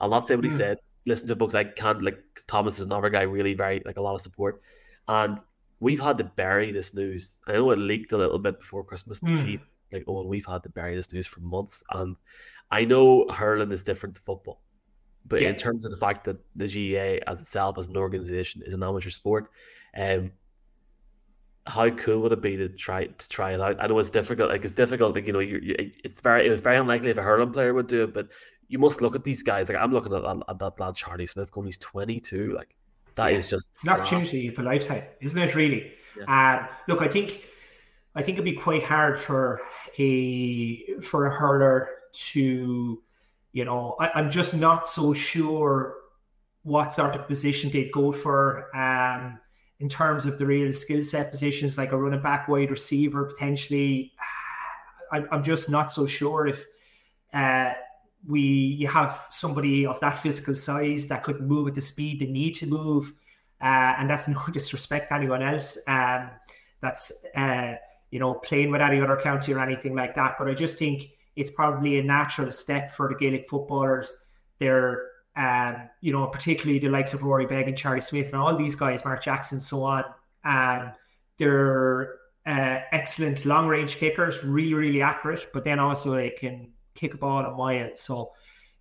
I'll 0.00 0.10
not 0.10 0.26
say 0.26 0.34
what 0.34 0.44
he 0.44 0.50
mm. 0.50 0.56
said. 0.56 0.78
Listen 1.06 1.28
to 1.28 1.36
books. 1.36 1.54
I 1.54 1.64
can't 1.64 2.02
like 2.02 2.18
Thomas 2.46 2.78
is 2.78 2.86
another 2.86 3.10
guy, 3.10 3.22
really 3.22 3.54
very 3.54 3.82
like 3.84 3.96
a 3.96 4.02
lot 4.02 4.14
of 4.14 4.20
support. 4.20 4.60
And 5.06 5.38
we've 5.80 6.00
had 6.00 6.18
to 6.18 6.24
bury 6.24 6.72
this 6.72 6.94
news. 6.94 7.38
I 7.46 7.52
know 7.52 7.70
it 7.70 7.78
leaked 7.78 8.12
a 8.12 8.16
little 8.16 8.38
bit 8.38 8.58
before 8.58 8.84
Christmas, 8.84 9.20
but 9.20 9.30
mm. 9.30 9.44
geez, 9.44 9.62
like 9.92 10.04
oh, 10.06 10.20
and 10.20 10.28
we've 10.28 10.46
had 10.46 10.62
to 10.64 10.68
bury 10.68 10.96
this 10.96 11.12
news 11.12 11.26
for 11.26 11.40
months. 11.40 11.82
And 11.90 12.16
I 12.70 12.84
know 12.84 13.26
hurling 13.28 13.72
is 13.72 13.82
different 13.82 14.16
to 14.16 14.20
football. 14.22 14.60
But 15.28 15.42
yeah. 15.42 15.48
in 15.48 15.56
terms 15.56 15.84
of 15.84 15.90
the 15.90 15.96
fact 15.96 16.24
that 16.24 16.38
the 16.54 16.66
GAA 16.66 17.30
as 17.30 17.40
itself, 17.40 17.78
as 17.78 17.88
an 17.88 17.96
organization, 17.96 18.62
is 18.64 18.74
an 18.74 18.82
amateur 18.82 19.10
sport, 19.10 19.50
um, 19.96 20.30
how 21.66 21.90
cool 21.90 22.20
would 22.20 22.32
it 22.32 22.40
be 22.40 22.56
to 22.56 22.68
try 22.68 23.06
to 23.06 23.28
try 23.28 23.52
it 23.52 23.60
out? 23.60 23.76
I 23.80 23.88
know 23.88 23.98
it's 23.98 24.10
difficult. 24.10 24.50
Like 24.50 24.64
it's 24.64 24.72
difficult. 24.72 25.14
Like 25.14 25.26
you 25.26 25.32
know, 25.32 25.40
you, 25.40 25.74
it's 25.78 26.20
very 26.20 26.46
it's 26.48 26.62
very 26.62 26.76
unlikely 26.76 27.10
if 27.10 27.18
a 27.18 27.22
hurling 27.22 27.52
player 27.52 27.74
would 27.74 27.88
do 27.88 28.04
it. 28.04 28.14
But 28.14 28.28
you 28.68 28.78
must 28.78 29.02
look 29.02 29.16
at 29.16 29.24
these 29.24 29.42
guys. 29.42 29.68
Like 29.68 29.78
I'm 29.78 29.92
looking 29.92 30.14
at, 30.14 30.24
at 30.24 30.58
that 30.58 30.78
lad 30.78 30.94
Charlie 30.94 31.26
Smith 31.26 31.50
going. 31.50 31.66
He's 31.66 31.78
22. 31.78 32.54
Like 32.54 32.76
that 33.16 33.32
yeah. 33.32 33.36
is 33.36 33.48
just 33.48 33.70
it's 33.72 33.82
an 33.82 33.90
opportunity 33.90 34.50
for 34.50 34.62
lifetime, 34.62 35.02
isn't 35.20 35.40
it? 35.40 35.54
Really. 35.54 35.92
Yeah. 36.18 36.60
Um, 36.60 36.68
look, 36.88 37.02
I 37.02 37.08
think 37.08 37.44
I 38.16 38.22
think 38.22 38.36
it'd 38.36 38.44
be 38.44 38.52
quite 38.52 38.82
hard 38.82 39.18
for 39.18 39.60
a 39.98 41.00
for 41.02 41.26
a 41.26 41.30
hurler 41.30 41.88
to, 42.12 43.02
you 43.52 43.64
know, 43.64 43.94
I, 44.00 44.10
I'm 44.14 44.30
just 44.30 44.54
not 44.54 44.86
so 44.86 45.12
sure 45.12 45.96
what 46.62 46.94
sort 46.94 47.14
of 47.14 47.28
position 47.28 47.70
they'd 47.70 47.92
go 47.92 48.12
for. 48.12 48.74
Um, 48.74 49.38
in 49.78 49.88
terms 49.90 50.24
of 50.24 50.38
the 50.38 50.46
real 50.46 50.72
skill 50.72 51.04
set 51.04 51.30
positions, 51.30 51.76
like 51.76 51.92
a 51.92 51.96
running 51.96 52.22
back, 52.22 52.48
wide 52.48 52.70
receiver, 52.70 53.24
potentially. 53.24 54.12
I'm, 55.12 55.28
I'm 55.30 55.42
just 55.44 55.70
not 55.70 55.92
so 55.92 56.04
sure 56.06 56.48
if 56.48 56.64
uh, 57.32 57.74
we 58.26 58.40
you 58.40 58.88
have 58.88 59.26
somebody 59.30 59.86
of 59.86 60.00
that 60.00 60.18
physical 60.18 60.56
size 60.56 61.06
that 61.06 61.22
could 61.22 61.40
move 61.40 61.68
at 61.68 61.74
the 61.74 61.82
speed 61.82 62.18
they 62.18 62.26
need 62.26 62.54
to 62.56 62.66
move, 62.66 63.12
uh, 63.60 63.94
and 63.98 64.08
that's 64.08 64.26
no 64.26 64.40
disrespect 64.52 65.08
to 65.08 65.14
anyone 65.14 65.42
else. 65.42 65.78
Um, 65.86 66.30
that's 66.80 67.24
uh, 67.36 67.74
you 68.10 68.18
know 68.18 68.34
playing 68.34 68.70
with 68.70 68.80
any 68.80 69.00
other 69.00 69.16
county 69.16 69.52
or 69.52 69.60
anything 69.60 69.94
like 69.94 70.14
that. 70.14 70.36
But 70.38 70.48
I 70.48 70.54
just 70.54 70.78
think 70.78 71.10
it's 71.34 71.50
probably 71.50 71.98
a 71.98 72.02
natural 72.02 72.50
step 72.50 72.92
for 72.92 73.08
the 73.08 73.14
Gaelic 73.14 73.46
footballers. 73.48 74.24
They're 74.58 75.06
um, 75.36 75.88
you 76.00 76.12
know, 76.12 76.26
particularly 76.26 76.78
the 76.78 76.88
likes 76.88 77.12
of 77.12 77.22
Rory 77.22 77.44
Beggan 77.46 77.68
and 77.68 77.76
Charlie 77.76 78.00
Smith 78.00 78.26
and 78.26 78.36
all 78.36 78.56
these 78.56 78.74
guys, 78.74 79.04
Mark 79.04 79.22
Jackson, 79.22 79.60
so 79.60 79.82
on. 79.82 80.04
Um, 80.44 80.92
they're 81.36 82.14
uh, 82.46 82.80
excellent 82.92 83.44
long 83.44 83.66
range 83.66 83.96
kickers, 83.96 84.42
really, 84.42 84.72
really 84.72 85.02
accurate, 85.02 85.48
but 85.52 85.62
then 85.64 85.78
also 85.78 86.12
they 86.12 86.30
can 86.30 86.72
kick 86.94 87.12
a 87.12 87.18
ball 87.18 87.44
a 87.44 87.54
mile. 87.54 87.90
So, 87.96 88.32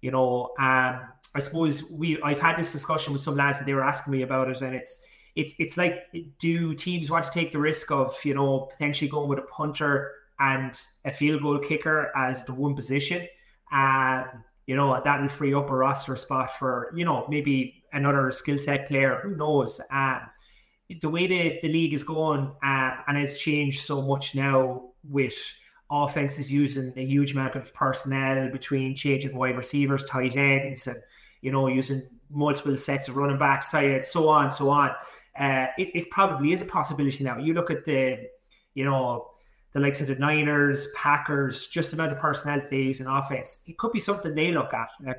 you 0.01 0.11
know, 0.11 0.53
um, 0.57 1.01
I 1.33 1.39
suppose 1.39 1.91
we 1.91 2.21
I've 2.21 2.39
had 2.39 2.55
this 2.55 2.71
discussion 2.71 3.11
with 3.11 3.21
some 3.21 3.35
lads 3.35 3.59
and 3.59 3.67
they 3.67 3.73
were 3.73 3.83
asking 3.83 4.13
me 4.13 4.21
about 4.21 4.49
it, 4.49 4.61
and 4.61 4.73
it's 4.73 5.05
it's 5.35 5.53
it's 5.59 5.77
like 5.77 6.05
do 6.39 6.73
teams 6.73 7.11
want 7.11 7.25
to 7.25 7.31
take 7.31 7.51
the 7.51 7.59
risk 7.59 7.91
of 7.91 8.15
you 8.23 8.33
know 8.33 8.69
potentially 8.71 9.09
going 9.09 9.29
with 9.29 9.39
a 9.39 9.43
punter 9.43 10.11
and 10.39 10.79
a 11.05 11.11
field 11.11 11.41
goal 11.41 11.59
kicker 11.59 12.11
as 12.15 12.43
the 12.43 12.53
one 12.53 12.75
position? 12.75 13.27
Um, 13.71 14.43
you 14.67 14.75
know, 14.75 14.99
that'll 15.03 15.27
free 15.27 15.53
up 15.53 15.69
a 15.69 15.75
roster 15.75 16.15
spot 16.15 16.51
for, 16.51 16.91
you 16.95 17.05
know, 17.05 17.25
maybe 17.29 17.83
another 17.93 18.31
skill 18.31 18.57
set 18.57 18.87
player. 18.87 19.19
Who 19.23 19.35
knows? 19.35 19.79
Um, 19.91 20.21
the 21.01 21.09
way 21.09 21.27
the, 21.27 21.59
the 21.61 21.69
league 21.69 21.93
is 21.93 22.03
going 22.03 22.51
uh, 22.63 22.95
and 23.07 23.17
it's 23.17 23.37
changed 23.37 23.81
so 23.81 24.01
much 24.01 24.35
now 24.35 24.89
with 25.07 25.35
offenses 25.89 26.51
using 26.51 26.93
a 26.97 27.05
huge 27.05 27.33
amount 27.33 27.55
of 27.55 27.73
personnel 27.73 28.49
between 28.49 28.95
changing 28.95 29.35
wide 29.35 29.57
receivers, 29.57 30.03
tight 30.05 30.35
ends, 30.35 30.87
and, 30.87 30.97
you 31.41 31.51
know, 31.51 31.67
using 31.67 32.01
multiple 32.31 32.75
sets 32.75 33.07
of 33.07 33.15
running 33.15 33.37
backs, 33.37 33.69
tight 33.69 33.91
ends, 33.91 34.07
so 34.07 34.27
on, 34.29 34.49
so 34.49 34.69
on. 34.69 34.91
Uh, 35.39 35.67
it, 35.77 35.89
it 35.93 36.09
probably 36.09 36.51
is 36.51 36.61
a 36.61 36.65
possibility 36.65 37.23
now. 37.23 37.37
You 37.37 37.53
look 37.53 37.69
at 37.69 37.83
the, 37.83 38.27
you 38.73 38.85
know, 38.85 39.31
the 39.73 39.79
likes 39.81 39.99
of 39.99 40.07
the 40.07 40.15
Niners, 40.15 40.87
Packers, 40.95 41.67
just 41.67 41.91
about 41.91 42.09
the 42.09 42.15
personnel 42.15 42.61
they 42.69 42.77
use 42.77 43.01
in 43.01 43.07
offense. 43.07 43.63
It 43.67 43.77
could 43.77 43.91
be 43.91 43.99
something 43.99 44.33
they 44.33 44.51
look 44.51 44.73
at. 44.73 44.87
And 45.05 45.15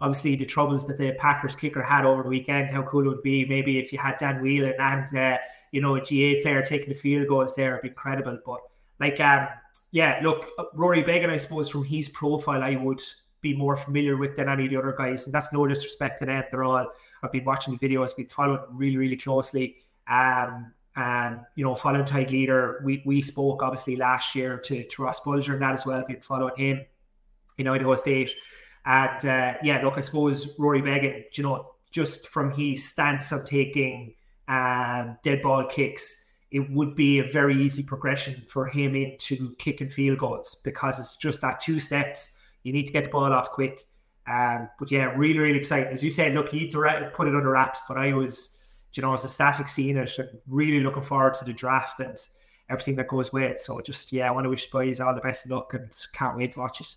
obviously, 0.00 0.34
the 0.34 0.44
troubles 0.44 0.86
that 0.88 0.98
the 0.98 1.12
Packers 1.12 1.54
kicker 1.54 1.82
had 1.82 2.04
over 2.04 2.24
the 2.24 2.28
weekend, 2.28 2.70
how 2.70 2.82
cool 2.82 3.04
it 3.04 3.08
would 3.08 3.22
be 3.22 3.44
maybe 3.44 3.78
if 3.78 3.92
you 3.92 3.98
had 3.98 4.16
Dan 4.18 4.42
Whelan 4.42 4.74
and, 4.80 5.16
uh, 5.16 5.38
you 5.70 5.80
know, 5.80 5.94
a 5.94 6.00
GAA 6.00 6.42
player 6.42 6.62
taking 6.62 6.88
the 6.88 6.94
field 6.94 7.28
goals 7.28 7.54
there, 7.54 7.74
it'd 7.74 7.82
be 7.82 7.88
incredible. 7.88 8.38
But, 8.44 8.58
like, 8.98 9.20
um, 9.20 9.46
yeah, 9.92 10.20
look, 10.24 10.48
Rory 10.74 11.02
Beggan, 11.02 11.30
I 11.30 11.36
suppose, 11.36 11.68
from 11.68 11.84
his 11.84 12.08
profile, 12.08 12.64
I 12.64 12.74
would 12.74 13.00
be 13.40 13.56
more 13.56 13.76
familiar 13.76 14.16
with 14.16 14.36
than 14.36 14.48
any 14.48 14.64
of 14.64 14.70
the 14.70 14.76
other 14.76 14.94
guys. 14.96 15.26
And 15.26 15.34
that's 15.34 15.52
no 15.52 15.66
disrespect 15.66 16.18
to 16.20 16.26
them. 16.26 16.44
They're 16.50 16.64
all, 16.64 16.92
I've 17.22 17.32
been 17.32 17.44
watching 17.44 17.76
the 17.76 17.88
videos, 17.88 18.16
been 18.16 18.26
following 18.26 18.60
really, 18.70 18.96
really 18.96 19.16
closely. 19.16 19.76
Um, 20.08 20.72
um, 20.96 21.46
you 21.54 21.64
know, 21.64 21.74
following 21.74 22.04
Tadhg 22.04 22.30
Leader, 22.30 22.82
we, 22.84 23.02
we 23.06 23.22
spoke 23.22 23.62
obviously 23.62 23.96
last 23.96 24.34
year 24.34 24.58
to, 24.58 24.84
to 24.84 25.02
Ross 25.02 25.20
Bulger 25.20 25.54
and 25.54 25.62
that 25.62 25.72
as 25.72 25.86
well, 25.86 26.04
been 26.06 26.20
following 26.20 26.56
him 26.56 26.84
in 27.58 27.68
Idaho 27.68 27.94
State. 27.94 28.34
And 28.84 29.24
uh, 29.24 29.54
yeah, 29.62 29.80
look, 29.82 29.96
I 29.96 30.00
suppose 30.00 30.58
Rory 30.58 30.82
Beggan, 30.82 31.24
you 31.32 31.44
know, 31.44 31.72
just 31.90 32.28
from 32.28 32.52
his 32.52 32.88
stance 32.88 33.32
of 33.32 33.46
taking 33.46 34.14
um, 34.48 35.16
dead 35.22 35.42
ball 35.42 35.64
kicks, 35.64 36.32
it 36.50 36.70
would 36.70 36.94
be 36.94 37.18
a 37.18 37.24
very 37.24 37.62
easy 37.62 37.82
progression 37.82 38.42
for 38.48 38.66
him 38.66 38.96
into 38.96 39.54
kicking 39.56 39.88
field 39.88 40.18
goals 40.18 40.60
because 40.64 40.98
it's 40.98 41.16
just 41.16 41.40
that 41.42 41.60
two 41.60 41.78
steps. 41.78 42.39
You 42.62 42.72
need 42.72 42.86
to 42.86 42.92
get 42.92 43.04
the 43.04 43.10
ball 43.10 43.32
off 43.32 43.50
quick. 43.50 43.86
Um, 44.30 44.68
but 44.78 44.90
yeah, 44.90 45.12
really, 45.16 45.38
really 45.38 45.58
exciting. 45.58 45.92
As 45.92 46.04
you 46.04 46.10
said, 46.10 46.34
look, 46.34 46.52
you 46.52 46.60
need 46.60 46.70
to 46.72 47.10
put 47.14 47.26
it 47.26 47.34
under 47.34 47.50
wraps, 47.50 47.82
but 47.88 47.96
I 47.96 48.12
was 48.12 48.60
you 48.94 49.02
know, 49.02 49.14
as 49.14 49.24
a 49.24 49.28
static 49.28 49.68
seeing 49.68 49.96
it, 49.96 50.18
really 50.48 50.80
looking 50.80 51.02
forward 51.02 51.34
to 51.34 51.44
the 51.44 51.52
draft 51.52 52.00
and 52.00 52.18
everything 52.68 52.96
that 52.96 53.08
goes 53.08 53.32
with 53.32 53.44
it. 53.44 53.60
So 53.60 53.80
just 53.80 54.12
yeah, 54.12 54.28
I 54.28 54.30
want 54.32 54.44
to 54.44 54.50
wish 54.50 54.70
boys 54.70 55.00
all 55.00 55.14
the 55.14 55.20
best 55.20 55.44
of 55.44 55.52
luck 55.52 55.74
and 55.74 55.88
can't 56.12 56.36
wait 56.36 56.52
to 56.52 56.58
watch 56.58 56.80
it. 56.80 56.94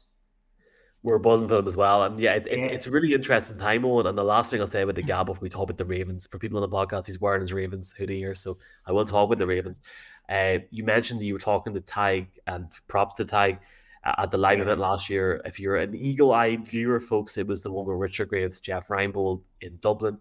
We're 1.04 1.20
buzzing 1.20 1.50
for 1.50 1.56
them 1.56 1.68
as 1.68 1.76
well, 1.76 2.04
and 2.04 2.18
yeah, 2.18 2.36
it, 2.36 2.48
yeah. 2.50 2.64
it's 2.68 2.88
a 2.88 2.90
really 2.90 3.14
interesting 3.14 3.58
time 3.58 3.84
on. 3.84 4.08
And 4.08 4.18
the 4.18 4.24
last 4.24 4.50
thing 4.50 4.62
I'll 4.62 4.68
say 4.68 4.86
with 4.86 4.96
the 4.96 5.02
Gab 5.02 5.26
before 5.26 5.42
we 5.42 5.50
talk 5.50 5.64
about 5.64 5.78
the 5.78 5.84
Ravens, 5.84 6.28
for 6.32 6.40
people 6.40 6.64
on 6.64 6.70
the 6.70 6.74
podcast, 6.74 7.08
he's 7.08 7.20
wearing 7.20 7.42
his 7.42 7.52
Ravens 7.52 7.92
hoodie 7.92 8.20
here, 8.20 8.34
so 8.34 8.58
I 8.88 8.94
will 8.94 9.04
talk 9.04 9.26
about 9.26 9.38
the 9.38 9.46
Ravens. 9.46 9.82
Uh, 10.30 10.60
you 10.72 10.86
mentioned 10.86 11.22
you 11.22 11.34
were 11.34 11.40
talking 11.40 11.74
to 11.74 11.82
Tadhg 11.82 12.28
and 12.48 12.68
props 12.88 13.16
to 13.16 13.26
Tadhg 13.26 13.60
at 14.06 14.32
the 14.32 14.38
live 14.38 14.60
event 14.60 14.80
last 14.80 15.10
year. 15.10 15.42
If 15.46 15.60
you're 15.60 15.78
an 15.78 15.96
eagle-eyed 15.96 16.68
viewer, 16.68 17.00
folks, 17.00 17.38
it 17.38 17.48
was 17.48 17.62
the 17.62 17.72
one 17.72 17.86
with 17.86 17.98
Richard 17.98 18.30
Graves, 18.30 18.62
Jeff 18.62 18.88
Reinebold 18.88 19.42
in 19.62 19.78
Dublin. 19.82 20.18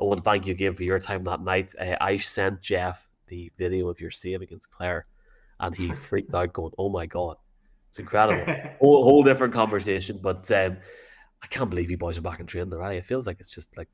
I 0.00 0.04
want 0.04 0.18
to 0.18 0.24
thank 0.24 0.46
you 0.46 0.52
again 0.52 0.74
for 0.74 0.82
your 0.82 0.98
time 0.98 1.24
that 1.24 1.42
night. 1.42 1.74
Uh, 1.78 1.96
I 2.00 2.16
sent 2.16 2.60
Jeff 2.60 3.08
the 3.26 3.50
video 3.56 3.88
of 3.88 4.00
your 4.00 4.10
save 4.10 4.42
against 4.42 4.70
Clare, 4.70 5.06
and 5.60 5.74
he 5.74 5.92
freaked 5.94 6.34
out, 6.34 6.52
going, 6.52 6.72
"Oh 6.78 6.88
my 6.88 7.06
god, 7.06 7.36
it's 7.88 7.98
incredible!" 7.98 8.52
whole, 8.80 9.04
whole 9.04 9.22
different 9.22 9.54
conversation, 9.54 10.18
but 10.20 10.50
um, 10.50 10.76
I 11.42 11.46
can't 11.46 11.70
believe 11.70 11.90
you 11.90 11.96
boys 11.96 12.18
are 12.18 12.22
back 12.22 12.40
in 12.40 12.46
training 12.46 12.72
already. 12.72 12.98
It 12.98 13.04
feels 13.04 13.26
like 13.26 13.38
it's 13.40 13.50
just 13.50 13.76
like 13.76 13.88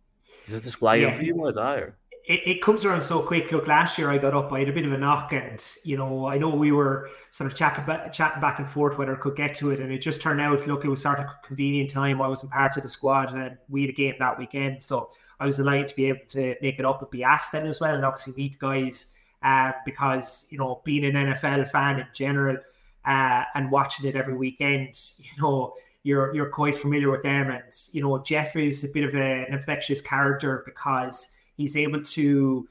is 0.46 0.54
it 0.54 0.62
just 0.62 0.76
flying 0.76 1.02
yeah. 1.02 1.12
for 1.12 1.22
you 1.22 1.34
boys, 1.34 1.56
are? 1.56 1.96
It, 2.30 2.46
it 2.46 2.62
comes 2.62 2.84
around 2.84 3.02
so 3.02 3.20
quick. 3.20 3.50
Look, 3.50 3.66
last 3.66 3.98
year 3.98 4.08
I 4.08 4.16
got 4.16 4.34
up, 4.34 4.52
I 4.52 4.60
had 4.60 4.68
a 4.68 4.72
bit 4.72 4.84
of 4.86 4.92
a 4.92 4.98
knock, 4.98 5.32
and 5.32 5.60
you 5.82 5.96
know, 5.96 6.26
I 6.26 6.38
know 6.38 6.48
we 6.48 6.70
were 6.70 7.10
sort 7.32 7.50
of 7.50 7.58
chatting, 7.58 7.84
chatting 8.12 8.40
back 8.40 8.60
and 8.60 8.68
forth 8.68 8.96
whether 8.96 9.16
I 9.16 9.18
could 9.18 9.34
get 9.34 9.52
to 9.56 9.72
it, 9.72 9.80
and 9.80 9.90
it 9.90 9.98
just 9.98 10.20
turned 10.20 10.40
out, 10.40 10.64
look, 10.68 10.84
it 10.84 10.88
was 10.88 11.02
sort 11.02 11.18
of 11.18 11.26
convenient 11.42 11.90
time. 11.90 12.22
I 12.22 12.28
wasn't 12.28 12.52
part 12.52 12.76
of 12.76 12.84
the 12.84 12.88
squad, 12.88 13.34
and 13.34 13.58
we 13.68 13.80
had 13.80 13.90
a 13.90 13.94
game 13.94 14.14
that 14.20 14.38
weekend, 14.38 14.80
so 14.80 15.10
I 15.40 15.44
was 15.44 15.56
delighted 15.56 15.88
to 15.88 15.96
be 15.96 16.04
able 16.04 16.20
to 16.28 16.54
make 16.62 16.78
it 16.78 16.84
up 16.84 17.02
and 17.02 17.10
be 17.10 17.24
asked 17.24 17.50
then 17.50 17.66
as 17.66 17.80
well, 17.80 17.96
and 17.96 18.04
obviously 18.04 18.34
meet 18.36 18.60
guys 18.60 19.12
uh, 19.42 19.72
because 19.84 20.46
you 20.50 20.58
know, 20.58 20.82
being 20.84 21.04
an 21.04 21.14
NFL 21.14 21.66
fan 21.68 21.98
in 21.98 22.06
general 22.12 22.58
uh, 23.06 23.42
and 23.56 23.72
watching 23.72 24.06
it 24.06 24.14
every 24.14 24.36
weekend, 24.36 24.96
you 25.18 25.42
know. 25.42 25.74
You're, 26.02 26.34
you're 26.34 26.48
quite 26.48 26.74
familiar 26.74 27.10
with 27.10 27.20
them, 27.20 27.50
and 27.50 27.62
you 27.92 28.00
know 28.00 28.22
Jeff 28.22 28.56
is 28.56 28.84
a 28.84 28.88
bit 28.88 29.04
of 29.04 29.14
a, 29.14 29.44
an 29.44 29.52
infectious 29.52 30.00
character 30.00 30.62
because 30.64 31.36
He's 31.60 31.76
able 31.76 32.02
to 32.02 32.66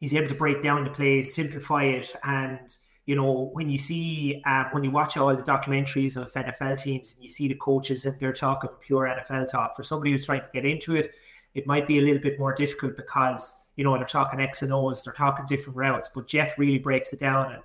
he's 0.00 0.12
able 0.12 0.28
to 0.28 0.34
break 0.34 0.60
down 0.60 0.84
the 0.84 0.90
plays, 0.90 1.34
simplify 1.34 1.84
it, 1.84 2.14
and 2.24 2.76
you 3.06 3.16
know 3.16 3.50
when 3.54 3.70
you 3.70 3.78
see 3.78 4.42
um, 4.44 4.66
when 4.72 4.84
you 4.84 4.90
watch 4.90 5.16
all 5.16 5.34
the 5.34 5.42
documentaries 5.42 6.20
of 6.20 6.30
NFL 6.32 6.78
teams 6.82 7.14
and 7.14 7.22
you 7.22 7.30
see 7.30 7.48
the 7.48 7.54
coaches 7.54 8.04
and 8.04 8.20
they're 8.20 8.34
talking 8.34 8.68
pure 8.86 9.06
NFL 9.06 9.50
talk. 9.50 9.74
For 9.74 9.82
somebody 9.82 10.12
who's 10.12 10.26
trying 10.26 10.42
to 10.42 10.48
get 10.52 10.66
into 10.66 10.94
it, 10.94 11.14
it 11.54 11.66
might 11.66 11.86
be 11.86 11.98
a 11.98 12.02
little 12.02 12.20
bit 12.20 12.38
more 12.38 12.52
difficult 12.52 12.98
because 12.98 13.70
you 13.76 13.84
know 13.84 13.96
they're 13.96 14.04
talking 14.04 14.40
X 14.40 14.60
and 14.60 14.74
O's, 14.74 15.02
they're 15.02 15.14
talking 15.14 15.46
different 15.46 15.78
routes. 15.78 16.10
But 16.14 16.28
Jeff 16.28 16.58
really 16.58 16.78
breaks 16.78 17.14
it 17.14 17.20
down, 17.20 17.54
and 17.54 17.62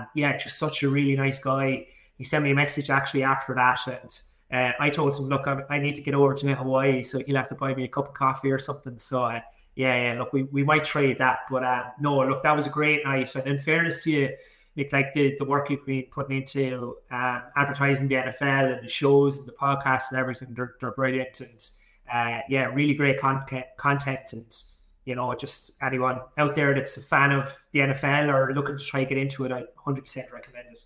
um, 0.00 0.06
yeah, 0.14 0.36
just 0.36 0.58
such 0.58 0.82
a 0.82 0.88
really 0.90 1.16
nice 1.16 1.38
guy. 1.38 1.86
He 2.18 2.24
sent 2.24 2.44
me 2.44 2.50
a 2.50 2.54
message 2.54 2.90
actually 2.90 3.22
after 3.22 3.54
that, 3.54 3.80
and 3.86 4.20
uh, 4.54 4.72
I 4.78 4.90
told 4.90 5.16
him, 5.18 5.28
look, 5.28 5.46
I, 5.46 5.62
I, 5.68 5.78
need 5.78 5.94
to 5.96 6.02
get 6.02 6.14
over 6.14 6.34
to 6.34 6.54
Hawaii, 6.54 7.02
so 7.02 7.18
he'll 7.18 7.36
have 7.36 7.48
to 7.48 7.54
buy 7.54 7.74
me 7.74 7.84
a 7.84 7.88
cup 7.88 8.08
of 8.08 8.14
coffee 8.14 8.52
or 8.52 8.58
something. 8.58 8.98
So 8.98 9.24
uh, 9.24 9.40
yeah, 9.76 10.12
yeah, 10.12 10.18
look, 10.18 10.32
we, 10.32 10.44
we 10.44 10.62
might 10.62 10.84
trade 10.84 11.18
that, 11.18 11.40
but 11.50 11.64
uh, 11.64 11.84
no, 12.00 12.20
look, 12.20 12.42
that 12.42 12.54
was 12.54 12.66
a 12.66 12.70
great 12.70 13.04
night, 13.04 13.34
and 13.34 13.46
in 13.46 13.58
fairness 13.58 14.04
to 14.04 14.10
you. 14.10 14.36
Nick, 14.76 14.92
like 14.92 15.12
the, 15.12 15.36
the 15.38 15.44
work 15.44 15.70
you've 15.70 15.86
been 15.86 16.04
putting 16.10 16.38
into 16.38 16.96
uh, 17.10 17.42
advertising 17.56 18.08
the 18.08 18.16
NFL 18.16 18.76
and 18.76 18.84
the 18.84 18.88
shows 18.88 19.38
and 19.38 19.46
the 19.46 19.52
podcasts 19.52 20.10
and 20.10 20.18
everything, 20.18 20.48
they're, 20.52 20.74
they're 20.80 20.90
brilliant. 20.90 21.40
And 21.40 21.70
uh, 22.12 22.40
yeah, 22.48 22.64
really 22.64 22.94
great 22.94 23.20
content, 23.20 23.66
content. 23.76 24.32
And, 24.32 24.62
you 25.04 25.14
know, 25.14 25.32
just 25.34 25.72
anyone 25.82 26.20
out 26.38 26.54
there 26.54 26.74
that's 26.74 26.96
a 26.96 27.00
fan 27.00 27.30
of 27.30 27.56
the 27.72 27.80
NFL 27.80 28.32
or 28.32 28.52
looking 28.52 28.76
to 28.76 28.84
try 28.84 29.04
to 29.04 29.08
get 29.08 29.18
into 29.18 29.44
it, 29.44 29.52
I 29.52 29.64
100% 29.86 30.32
recommend 30.32 30.66
it. 30.72 30.80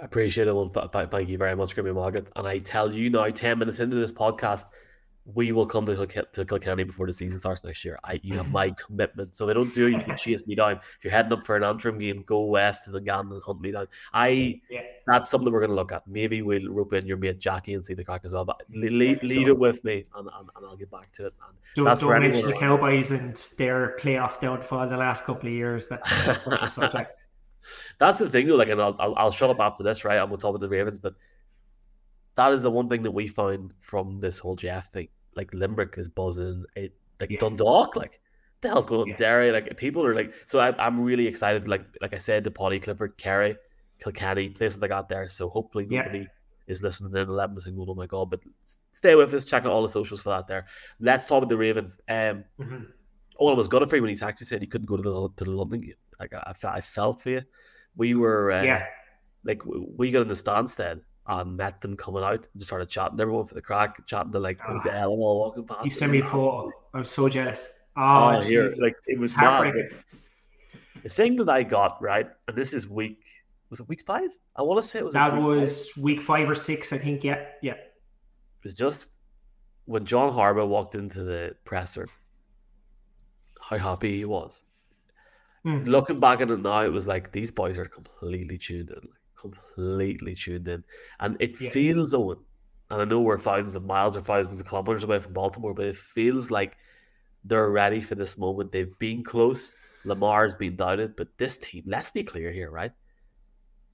I 0.00 0.04
appreciate 0.04 0.46
it. 0.46 0.54
Well, 0.54 0.68
thank 0.68 1.28
you 1.28 1.38
very 1.38 1.56
much, 1.56 1.74
Grimmy 1.74 1.94
Margaret. 1.94 2.28
And 2.36 2.46
I 2.46 2.58
tell 2.58 2.92
you 2.94 3.10
now, 3.10 3.28
10 3.28 3.58
minutes 3.58 3.80
into 3.80 3.96
this 3.96 4.12
podcast, 4.12 4.64
we 5.24 5.52
will 5.52 5.66
come 5.66 5.86
to, 5.86 6.06
to 6.06 6.44
Kilkenny 6.44 6.84
before 6.84 7.06
the 7.06 7.12
season 7.12 7.38
starts 7.38 7.62
next 7.64 7.84
year. 7.84 7.98
I 8.04 8.20
you 8.22 8.36
have 8.36 8.50
my 8.50 8.70
commitment. 8.86 9.36
So 9.36 9.48
I 9.48 9.52
don't 9.52 9.72
do 9.72 9.86
it, 9.86 9.92
you 9.92 10.00
can 10.00 10.16
chase 10.18 10.46
me 10.46 10.54
down. 10.54 10.72
If 10.72 11.04
you're 11.04 11.12
heading 11.12 11.32
up 11.32 11.44
for 11.44 11.56
an 11.56 11.64
Antrim 11.64 11.98
game, 11.98 12.24
go 12.26 12.44
west 12.44 12.84
to 12.86 12.90
the 12.90 13.00
Gannon 13.00 13.32
and 13.32 13.42
hunt 13.42 13.60
me 13.60 13.72
down. 13.72 13.86
I 14.12 14.60
yeah. 14.70 14.82
that's 15.06 15.30
something 15.30 15.52
we're 15.52 15.60
gonna 15.60 15.74
look 15.74 15.92
at. 15.92 16.06
Maybe 16.06 16.42
we'll 16.42 16.70
rope 16.70 16.92
in 16.92 17.06
your 17.06 17.16
mate 17.16 17.38
Jackie 17.38 17.74
and 17.74 17.84
see 17.84 17.94
the 17.94 18.04
crack 18.04 18.22
as 18.24 18.32
well. 18.32 18.44
But 18.44 18.62
leave, 18.70 19.22
leave 19.22 19.46
so. 19.46 19.52
it 19.52 19.58
with 19.58 19.84
me 19.84 20.04
and, 20.16 20.28
and, 20.38 20.50
and, 20.56 20.66
I'll 20.66 20.76
get 20.76 20.90
back 20.90 21.12
to 21.12 21.26
it. 21.26 21.34
And 21.46 21.56
don't, 21.74 21.84
that's 21.84 22.00
don't 22.00 22.20
mention 22.20 22.46
the 22.46 22.56
Cowboys 22.56 23.10
and 23.10 23.36
their 23.58 23.96
playoff 24.00 24.40
downfall 24.40 24.88
the 24.88 24.96
last 24.96 25.24
couple 25.24 25.48
of 25.48 25.54
years. 25.54 25.88
That's 25.88 26.10
a 26.46 26.66
subject. 26.68 27.16
That's 27.98 28.18
the 28.18 28.28
thing 28.28 28.46
though, 28.46 28.56
like 28.56 28.68
and 28.68 28.80
I'll, 28.80 28.96
I'll, 28.98 29.14
I'll 29.16 29.30
shut 29.30 29.50
up 29.50 29.60
after 29.60 29.82
this, 29.82 30.04
right? 30.04 30.18
I'm 30.18 30.28
gonna 30.28 30.38
talk 30.38 30.50
about 30.50 30.60
the 30.60 30.68
Ravens, 30.68 30.98
but 30.98 31.14
that 32.36 32.52
is 32.52 32.62
the 32.62 32.70
one 32.70 32.88
thing 32.88 33.02
that 33.02 33.10
we 33.10 33.26
found 33.26 33.74
from 33.80 34.20
this 34.20 34.38
whole 34.38 34.56
Jeff 34.56 34.92
thing 34.92 35.08
like 35.36 35.52
Limerick 35.54 35.96
is 35.98 36.08
buzzing. 36.08 36.64
It 36.76 36.94
like 37.20 37.30
yeah. 37.30 37.38
Dundalk, 37.38 37.96
like 37.96 38.20
the 38.60 38.68
hell's 38.68 38.86
going 38.86 39.02
on 39.02 39.08
yeah. 39.08 39.16
Derry? 39.16 39.52
Like 39.52 39.76
people 39.76 40.04
are 40.04 40.14
like, 40.14 40.32
so 40.46 40.58
I, 40.58 40.74
I'm 40.84 41.00
really 41.00 41.26
excited. 41.26 41.66
Like 41.68 41.84
like 42.00 42.14
I 42.14 42.18
said, 42.18 42.44
the 42.44 42.50
Paudie 42.50 42.80
Clifford, 42.80 43.16
Kerry, 43.16 43.56
Kilkenny, 44.02 44.50
places 44.50 44.82
I 44.82 44.88
got 44.88 45.08
there. 45.08 45.28
So 45.28 45.48
hopefully 45.48 45.86
nobody 45.88 46.20
yeah. 46.20 46.26
is 46.66 46.82
listening 46.82 47.14
in 47.14 47.28
11 47.28 47.56
and 47.56 47.62
saying, 47.62 47.76
oh 47.78 47.94
my 47.94 48.06
god. 48.06 48.30
But 48.30 48.40
stay 48.92 49.14
with 49.14 49.32
us. 49.34 49.44
Check 49.44 49.64
out 49.64 49.72
all 49.72 49.82
the 49.82 49.88
socials 49.88 50.22
for 50.22 50.30
that. 50.30 50.46
There. 50.46 50.66
Let's 50.98 51.26
talk 51.26 51.38
about 51.38 51.48
the 51.48 51.56
Ravens. 51.56 52.00
Um, 52.08 52.44
mm-hmm. 52.58 52.84
Eoin 53.40 53.56
was 53.56 53.68
Godfrey 53.68 54.00
when 54.00 54.10
he's 54.10 54.22
actually 54.22 54.46
said 54.46 54.60
he 54.60 54.66
couldn't 54.66 54.86
go 54.86 54.96
to 54.96 55.02
the 55.02 55.28
to 55.36 55.44
the 55.44 55.50
London 55.50 55.80
game. 55.80 55.94
Like 56.18 56.34
I, 56.34 56.52
I 56.64 56.80
felt 56.80 57.22
for 57.22 57.30
you. 57.30 57.42
We 57.96 58.14
were 58.14 58.52
uh, 58.52 58.62
yeah. 58.62 58.86
Like 59.44 59.62
we 59.64 60.10
got 60.10 60.20
in 60.22 60.28
the 60.28 60.36
stands 60.36 60.74
then 60.74 61.00
and 61.30 61.56
met 61.56 61.80
them 61.80 61.96
coming 61.96 62.24
out. 62.24 62.32
and 62.34 62.48
Just 62.56 62.66
started 62.66 62.88
chatting 62.88 63.16
to 63.16 63.22
everyone 63.22 63.46
for 63.46 63.54
the 63.54 63.62
crack, 63.62 64.04
chatting 64.06 64.32
to 64.32 64.40
like 64.40 64.60
oh, 64.68 64.80
the 64.82 64.92
Ellen 64.92 65.18
while 65.18 65.38
walking 65.38 65.64
past. 65.64 65.84
You 65.84 65.90
sent 65.90 66.12
me 66.12 66.20
a 66.20 66.24
photo. 66.24 66.72
I 66.92 66.98
was 66.98 67.10
so 67.10 67.28
jealous. 67.28 67.68
Oh, 67.96 68.36
oh 68.36 68.40
here, 68.40 68.68
like 68.80 68.94
it 69.06 69.18
was 69.18 69.36
mad. 69.36 69.74
The 71.02 71.08
thing 71.08 71.36
that 71.36 71.48
I 71.48 71.62
got 71.62 72.02
right, 72.02 72.28
and 72.48 72.56
this 72.56 72.72
is 72.72 72.88
week. 72.88 73.22
Was 73.70 73.80
it 73.80 73.88
week 73.88 74.02
five? 74.04 74.28
I 74.56 74.62
want 74.62 74.82
to 74.82 74.88
say 74.88 74.98
it 74.98 75.04
was. 75.04 75.14
That 75.14 75.34
week 75.34 75.44
was 75.44 75.90
five. 75.90 76.02
week 76.02 76.20
five 76.20 76.50
or 76.50 76.54
six, 76.54 76.92
I 76.92 76.98
think. 76.98 77.22
Yeah, 77.22 77.44
yeah. 77.62 77.74
It 77.74 78.64
was 78.64 78.74
just 78.74 79.12
when 79.84 80.04
John 80.04 80.32
Harbaugh 80.32 80.66
walked 80.66 80.96
into 80.96 81.22
the 81.22 81.54
presser. 81.64 82.08
How 83.60 83.78
happy 83.78 84.16
he 84.16 84.24
was. 84.24 84.64
Mm. 85.64 85.86
Looking 85.86 86.18
back 86.18 86.40
at 86.40 86.50
it 86.50 86.60
now, 86.60 86.82
it 86.82 86.92
was 86.92 87.06
like 87.06 87.30
these 87.30 87.52
boys 87.52 87.78
are 87.78 87.84
completely 87.84 88.58
tuned 88.58 88.90
in 88.90 89.08
completely 89.40 90.34
tuned 90.34 90.68
in, 90.68 90.84
and 91.20 91.36
it 91.40 91.60
yeah. 91.60 91.70
feels 91.70 92.12
Eoin. 92.12 92.38
And 92.90 93.00
I 93.00 93.04
know 93.04 93.20
we're 93.20 93.38
thousands 93.38 93.76
of 93.76 93.84
miles 93.84 94.16
or 94.16 94.20
thousands 94.20 94.60
of 94.60 94.66
kilometers 94.66 95.04
away 95.04 95.20
from 95.20 95.32
Baltimore, 95.32 95.74
but 95.74 95.86
it 95.86 95.96
feels 95.96 96.50
like 96.50 96.76
they're 97.44 97.70
ready 97.70 98.00
for 98.00 98.16
this 98.16 98.36
moment. 98.36 98.72
They've 98.72 98.98
been 98.98 99.22
close. 99.22 99.76
Lamar's 100.04 100.54
been 100.54 100.76
doubted, 100.76 101.14
but 101.16 101.28
this 101.38 101.58
team, 101.58 101.84
let's 101.86 102.10
be 102.10 102.24
clear 102.24 102.50
here, 102.50 102.70
right? 102.70 102.92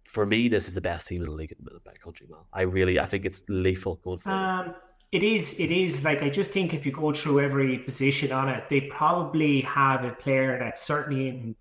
For 0.05 0.25
me, 0.25 0.49
this 0.49 0.69
is 0.69 0.75
the 0.75 0.81
best 0.81 1.09
team 1.09 1.23
in 1.23 1.29
the 1.29 1.35
league 1.35 1.53
in 1.53 1.65
the 1.65 1.81
back 1.81 2.01
country, 2.01 2.27
man. 2.31 2.41
I 2.53 2.63
really, 2.63 2.99
I 2.99 3.07
think 3.07 3.27
it's 3.27 3.45
lethal 3.49 3.97
going 3.97 4.19
forward. 4.19 4.39
Um, 4.39 4.75
it 5.13 5.23
is, 5.23 5.59
it 5.61 5.71
is 5.71 6.05
like 6.05 6.23
I 6.23 6.31
just 6.31 6.53
think 6.53 6.73
if 6.73 6.87
you 6.87 6.93
go 6.93 7.13
through 7.13 7.41
every 7.41 7.79
position 7.79 8.33
on 8.33 8.49
it, 8.49 8.69
they 8.69 8.83
probably 8.83 9.61
have 9.63 10.05
a 10.05 10.11
player 10.11 10.59
that's 10.59 10.83
certainly 10.83 11.29
in 11.29 11.57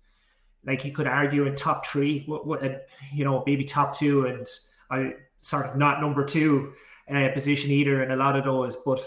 like 0.66 0.84
you 0.84 0.92
could 0.92 1.06
argue 1.06 1.46
in 1.46 1.54
top 1.54 1.86
three, 1.86 2.24
what, 2.26 2.46
what, 2.46 2.88
you 3.12 3.24
know, 3.24 3.42
maybe 3.46 3.64
top 3.64 3.96
two, 3.96 4.26
and 4.26 4.46
I 4.90 5.14
sort 5.40 5.66
of 5.66 5.76
not 5.76 6.00
number 6.00 6.24
two 6.24 6.72
uh, 7.10 7.28
position 7.32 7.70
either 7.70 8.02
in 8.02 8.10
a 8.10 8.16
lot 8.16 8.36
of 8.36 8.44
those. 8.44 8.76
But 8.84 9.06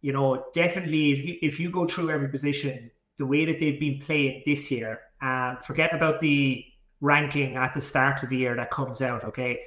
you 0.00 0.12
know, 0.12 0.44
definitely 0.52 1.12
if 1.12 1.18
you, 1.20 1.36
if 1.42 1.60
you 1.60 1.70
go 1.70 1.86
through 1.86 2.10
every 2.10 2.28
position, 2.28 2.90
the 3.18 3.26
way 3.26 3.44
that 3.44 3.58
they've 3.58 3.80
been 3.80 3.98
playing 3.98 4.42
this 4.46 4.70
year, 4.70 5.00
um, 5.22 5.58
forget 5.62 5.94
about 5.94 6.20
the 6.20 6.64
ranking 7.00 7.56
at 7.56 7.74
the 7.74 7.80
start 7.80 8.22
of 8.22 8.28
the 8.28 8.36
year 8.36 8.54
that 8.54 8.70
comes 8.70 9.02
out. 9.02 9.24
Okay, 9.24 9.60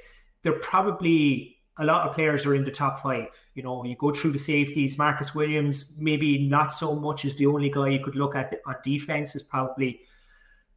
they're 0.44 0.60
probably 0.60 1.58
a 1.78 1.86
lot 1.86 2.08
of 2.08 2.14
players 2.14 2.46
are 2.46 2.54
in 2.54 2.64
the 2.64 2.72
top 2.72 3.02
five. 3.02 3.30
You 3.56 3.64
know, 3.64 3.84
you 3.84 3.96
go 3.96 4.14
through 4.14 4.32
the 4.32 4.40
safeties. 4.40 4.98
Marcus 4.98 5.34
Williams, 5.34 5.96
maybe 5.98 6.48
not 6.48 6.72
so 6.72 6.96
much 6.96 7.26
as 7.26 7.36
the 7.36 7.48
only 7.48 7.70
guy 7.70 7.90
you 7.90 8.04
could 8.04 8.16
look 8.16 8.36
at 8.36 8.60
on 8.66 8.76
defense 8.84 9.36
is 9.36 9.44
probably 9.44 10.02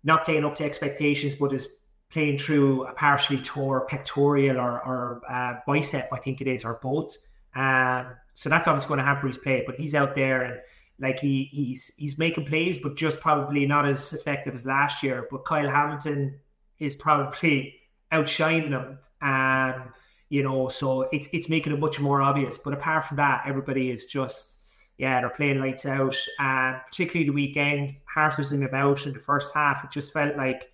not 0.05 0.25
playing 0.25 0.45
up 0.45 0.55
to 0.57 0.65
expectations, 0.65 1.35
but 1.35 1.53
is 1.53 1.69
playing 2.11 2.39
through 2.39 2.85
a 2.85 2.93
partially 2.93 3.39
tore 3.39 3.87
pectoral 3.87 4.57
or, 4.57 4.81
or 4.85 5.23
uh, 5.29 5.55
bicep, 5.67 6.09
I 6.13 6.19
think 6.19 6.41
it 6.41 6.47
is, 6.47 6.65
or 6.65 6.79
both. 6.83 7.17
Um, 7.57 8.15
so 8.35 8.49
that's 8.49 8.69
obviously 8.69 8.89
going 8.89 8.99
to 8.99 9.05
hamper 9.05 9.27
his 9.27 9.39
play. 9.39 9.65
But 9.67 9.77
he's 9.77 9.95
out 9.95 10.15
there 10.15 10.43
and 10.43 10.61
like 11.01 11.19
he 11.19 11.45
he's 11.45 11.93
he's 11.97 12.19
making 12.19 12.47
plays, 12.47 12.79
but 12.79 12.97
just 12.97 13.21
probably 13.21 13.67
not 13.67 13.87
as 13.87 14.13
effective 14.13 14.55
as 14.55 14.67
last 14.67 15.03
year. 15.03 15.27
But 15.31 15.45
Kyle 15.45 15.69
Hamilton 15.69 16.39
is 16.79 16.95
probably 16.95 17.75
outshining 18.13 18.73
him. 18.73 18.99
Um, 19.21 19.93
you 20.29 20.43
know, 20.43 20.69
so 20.69 21.03
it's 21.13 21.29
it's 21.33 21.49
making 21.49 21.73
it 21.73 21.81
much 21.81 21.99
more 22.01 22.23
obvious. 22.23 22.59
But 22.59 22.75
apart 22.75 23.05
from 23.07 23.17
that, 23.17 23.45
everybody 23.47 23.91
is 23.91 24.05
just 24.05 24.59
yeah, 24.99 25.21
they're 25.21 25.31
playing 25.31 25.61
lights 25.61 25.87
out. 25.87 26.17
And 26.39 26.77
particularly 26.87 27.29
the 27.29 27.35
weekend, 27.35 27.95
Hart 28.07 28.39
was 28.39 28.53
in 28.53 28.63
about 28.63 29.07
in 29.07 29.13
the 29.13 29.21
first 29.21 29.53
half. 29.55 29.85
It 29.85 29.91
just 29.91 30.13
felt 30.13 30.37
like 30.37 30.73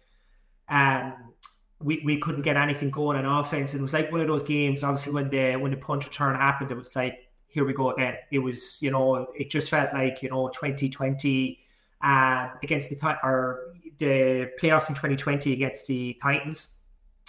um, 0.68 1.14
we, 1.82 2.02
we 2.04 2.18
couldn't 2.18 2.42
get 2.42 2.56
anything 2.56 2.90
going 2.90 3.18
on 3.18 3.40
offense. 3.40 3.74
It 3.74 3.80
was 3.80 3.92
like 3.94 4.12
one 4.12 4.20
of 4.20 4.26
those 4.26 4.42
games, 4.42 4.84
obviously, 4.84 5.12
when 5.12 5.30
the 5.30 5.56
when 5.56 5.70
the 5.70 5.76
punt 5.76 6.04
return 6.04 6.36
happened, 6.36 6.70
it 6.70 6.76
was 6.76 6.94
like, 6.94 7.30
here 7.48 7.64
we 7.64 7.72
go 7.72 7.90
again. 7.92 8.14
It 8.30 8.38
was, 8.38 8.80
you 8.82 8.90
know, 8.90 9.26
it 9.36 9.50
just 9.50 9.70
felt 9.70 9.92
like, 9.92 10.22
you 10.22 10.30
know, 10.30 10.48
2020 10.48 11.58
uh, 12.02 12.48
against 12.62 12.90
the 12.90 13.18
or 13.24 13.74
the 13.98 14.50
playoffs 14.60 14.88
in 14.88 14.94
2020 14.94 15.52
against 15.52 15.86
the 15.86 16.16
Titans 16.22 16.82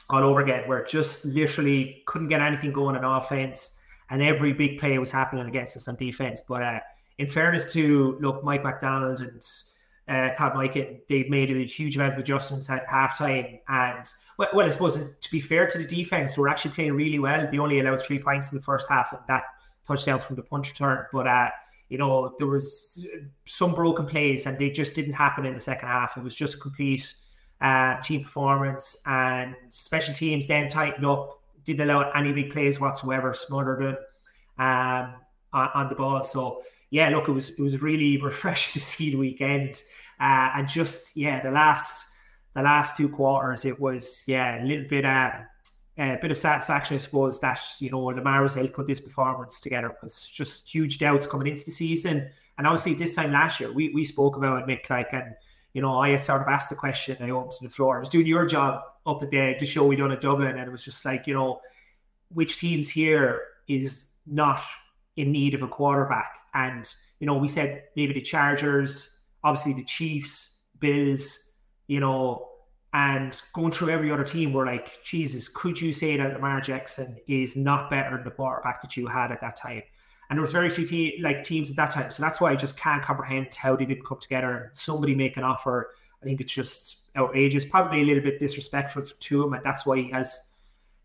all 0.10 0.24
over 0.24 0.42
again, 0.42 0.68
where 0.68 0.84
just 0.84 1.26
literally 1.26 2.04
couldn't 2.06 2.28
get 2.28 2.42
anything 2.42 2.72
going 2.74 2.98
on 2.98 3.04
offense 3.04 3.78
and 4.12 4.22
every 4.22 4.52
big 4.54 4.78
play 4.78 4.98
was 5.00 5.10
happening 5.10 5.48
against 5.48 5.76
us 5.78 5.88
on 5.88 5.96
defense. 5.96 6.42
But 6.48 6.62
uh, 6.62 6.80
in 7.18 7.28
fairness 7.28 7.74
to 7.74 8.18
look, 8.20 8.44
Mike 8.44 8.64
Macdonald 8.64 9.22
and 9.22 9.42
uh, 10.08 10.36
Todd 10.36 10.54
Monken, 10.54 11.00
they 11.08 11.24
made 11.30 11.50
a 11.50 11.64
huge 11.64 11.96
amount 11.96 12.14
of 12.14 12.20
adjustments 12.20 12.70
at 12.70 12.86
halftime. 12.88 13.60
And 13.70 14.06
well, 14.38 14.50
well, 14.54 14.68
I 14.68 14.70
suppose 14.70 14.98
to 14.98 15.32
be 15.32 15.40
fair 15.40 15.66
to 15.66 15.78
the 15.78 15.86
defense, 15.86 16.36
they 16.36 16.42
were 16.42 16.50
actually 16.50 16.72
playing 16.72 16.94
really 16.94 17.20
well. 17.20 17.48
They 17.50 17.58
only 17.58 17.80
allowed 17.80 18.02
three 18.02 18.20
points 18.20 18.52
in 18.52 18.58
the 18.58 18.64
first 18.64 18.90
half, 18.90 19.14
and 19.14 19.22
that 19.30 19.44
touchdown 19.88 20.20
from 20.20 20.36
the 20.36 20.44
punt 20.44 20.68
return. 20.68 21.06
But 21.14 21.28
uh, 21.28 21.50
you 21.88 21.98
know, 21.98 22.36
there 22.38 22.48
was 22.48 23.06
some 23.46 23.74
broken 23.74 24.06
plays, 24.06 24.46
and 24.46 24.60
they 24.60 24.72
just 24.72 24.94
didn't 24.94 25.14
happen 25.14 25.46
in 25.46 25.54
the 25.54 25.60
second 25.60 25.88
half. 25.88 26.18
It 26.18 26.24
was 26.24 26.36
just 26.36 26.56
a 26.56 26.58
complete 26.58 27.14
uh, 27.62 28.02
team 28.02 28.24
performance, 28.24 29.02
and 29.06 29.56
special 29.70 30.14
teams 30.14 30.48
then 30.48 30.68
tightened 30.68 31.06
up 31.06 31.41
didn't 31.66 31.90
allow 31.90 32.10
any 32.12 32.32
big 32.34 32.52
plays 32.52 32.80
whatsoever, 32.80 33.34
smothered 33.34 33.82
it 33.82 34.00
um, 34.58 35.14
on, 35.54 35.70
on, 35.74 35.90
the 35.90 35.96
ball. 35.96 36.24
So 36.24 36.64
yeah, 36.90 37.10
look, 37.10 37.28
it 37.28 37.32
was 37.32 37.52
it 37.52 37.60
was 37.60 37.82
really 37.82 38.18
refreshing 38.22 38.74
to 38.74 38.80
see 38.80 39.12
the 39.12 39.18
weekend, 39.18 39.82
uh, 40.20 40.50
and 40.56 40.68
just 40.68 41.16
yeah, 41.16 41.42
the 41.42 41.52
last 41.52 42.06
the 42.54 42.62
last 42.62 42.98
two 42.98 43.10
quarters, 43.10 43.66
it 43.66 43.80
was 43.80 44.24
yeah 44.28 44.62
a 44.62 44.66
little 44.66 44.88
bit 44.90 45.06
uh, 45.06 45.32
a 45.98 46.18
bit 46.22 46.32
of 46.32 46.38
satisfaction, 46.38 46.96
I 46.96 46.98
suppose, 46.98 47.40
that 47.40 47.60
you 47.80 47.92
know 47.92 48.04
Lamar 48.06 48.44
was 48.44 48.58
able 48.58 48.68
to 48.68 48.74
put 48.74 48.88
this 48.88 49.00
performance 49.00 49.60
together 49.60 49.90
because 49.90 50.28
just 50.28 50.74
huge 50.74 51.00
doubts 51.00 51.28
coming 51.28 51.48
into 51.48 51.66
the 51.66 51.72
season, 51.72 52.30
and 52.58 52.68
obviously 52.68 52.94
this 52.94 53.16
time 53.16 53.32
last 53.32 53.60
year 53.60 53.72
we 53.72 53.90
we 53.90 54.04
spoke 54.04 54.36
about 54.36 54.62
it, 54.62 54.68
Mick, 54.68 54.90
like 54.90 55.14
and 55.14 55.36
you 55.74 55.82
know, 55.82 55.98
I 55.98 56.10
had 56.10 56.24
sort 56.24 56.42
of 56.42 56.48
asked 56.48 56.70
the 56.70 56.76
question, 56.76 57.18
I 57.22 57.30
opened 57.30 57.52
to 57.52 57.64
the 57.64 57.70
floor. 57.70 57.96
I 57.96 58.00
was 58.00 58.10
doing 58.10 58.28
your 58.28 58.46
job 58.46 58.82
up 59.06 59.24
at 59.24 59.30
the, 59.30 59.56
the 59.60 59.66
show 59.66 59.86
we 59.86 59.96
done 59.96 60.12
at 60.12 60.22
Dublin, 60.22 60.58
and 60.58 60.68
it 60.68 60.72
was 60.72 60.84
just 60.84 61.04
like, 61.06 61.28
you 61.28 61.34
know, 61.34 61.62
which 62.34 62.58
teams 62.58 62.90
here 62.90 63.42
is 63.68 64.10
not 64.26 64.62
in 65.18 65.32
need 65.32 65.54
of 65.54 65.64
a 65.64 65.68
quarterback? 65.68 66.32
And 66.54 66.92
you 67.20 67.28
know, 67.28 67.36
we 67.36 67.48
said 67.48 67.84
maybe 67.96 68.14
the 68.14 68.22
Chargers, 68.22 69.22
obviously 69.44 69.74
the 69.74 69.84
Chiefs, 69.84 70.64
Bills, 70.80 71.56
you 71.88 72.00
know, 72.00 72.50
and 72.94 73.42
going 73.54 73.72
through 73.72 73.90
every 73.92 74.12
other 74.12 74.24
team, 74.24 74.52
we're 74.52 74.66
like, 74.66 75.04
Jesus, 75.04 75.48
could 75.48 75.80
you 75.80 75.94
say 75.94 76.18
that 76.18 76.34
Lamar 76.34 76.60
Jackson 76.60 77.18
is 77.28 77.56
not 77.56 77.90
better 77.90 78.18
than 78.18 78.26
the 78.26 78.32
quarterback 78.32 78.82
that 78.82 78.98
you 78.98 79.08
had 79.08 79.32
at 79.32 79.40
that 79.40 79.56
time? 79.56 79.84
And 80.30 80.38
there 80.38 80.42
was 80.42 80.52
very 80.52 80.70
few 80.70 80.86
te- 80.86 81.20
like 81.22 81.44
teams 81.44 81.70
at 81.70 81.78
that 81.78 81.92
time, 81.92 82.12
so 82.12 82.24
that's 82.24 82.42
why 82.42 82.52
I 82.52 82.56
just 82.56 82.78
can't 82.78 83.04
comprehend 83.04 83.54
how 83.54 83.76
they 83.76 83.86
didn't 83.86 84.06
come 84.06 84.20
together. 84.20 84.52
And 84.52 84.76
somebody 84.76 85.14
make 85.14 85.38
an 85.38 85.44
offer. 85.44 85.92
I 86.22 86.26
think 86.26 86.42
it's 86.42 86.54
just 86.54 87.01
outrageous, 87.18 87.66
probably 87.66 88.02
a 88.02 88.06
little 88.06 88.24
bit 88.24 88.40
disrespectful 88.40 89.04
to 89.04 89.44
him, 89.44 89.54
and 89.54 89.64
that's 89.64 89.86
why 89.86 89.98
he 89.98 90.10
has 90.12 90.52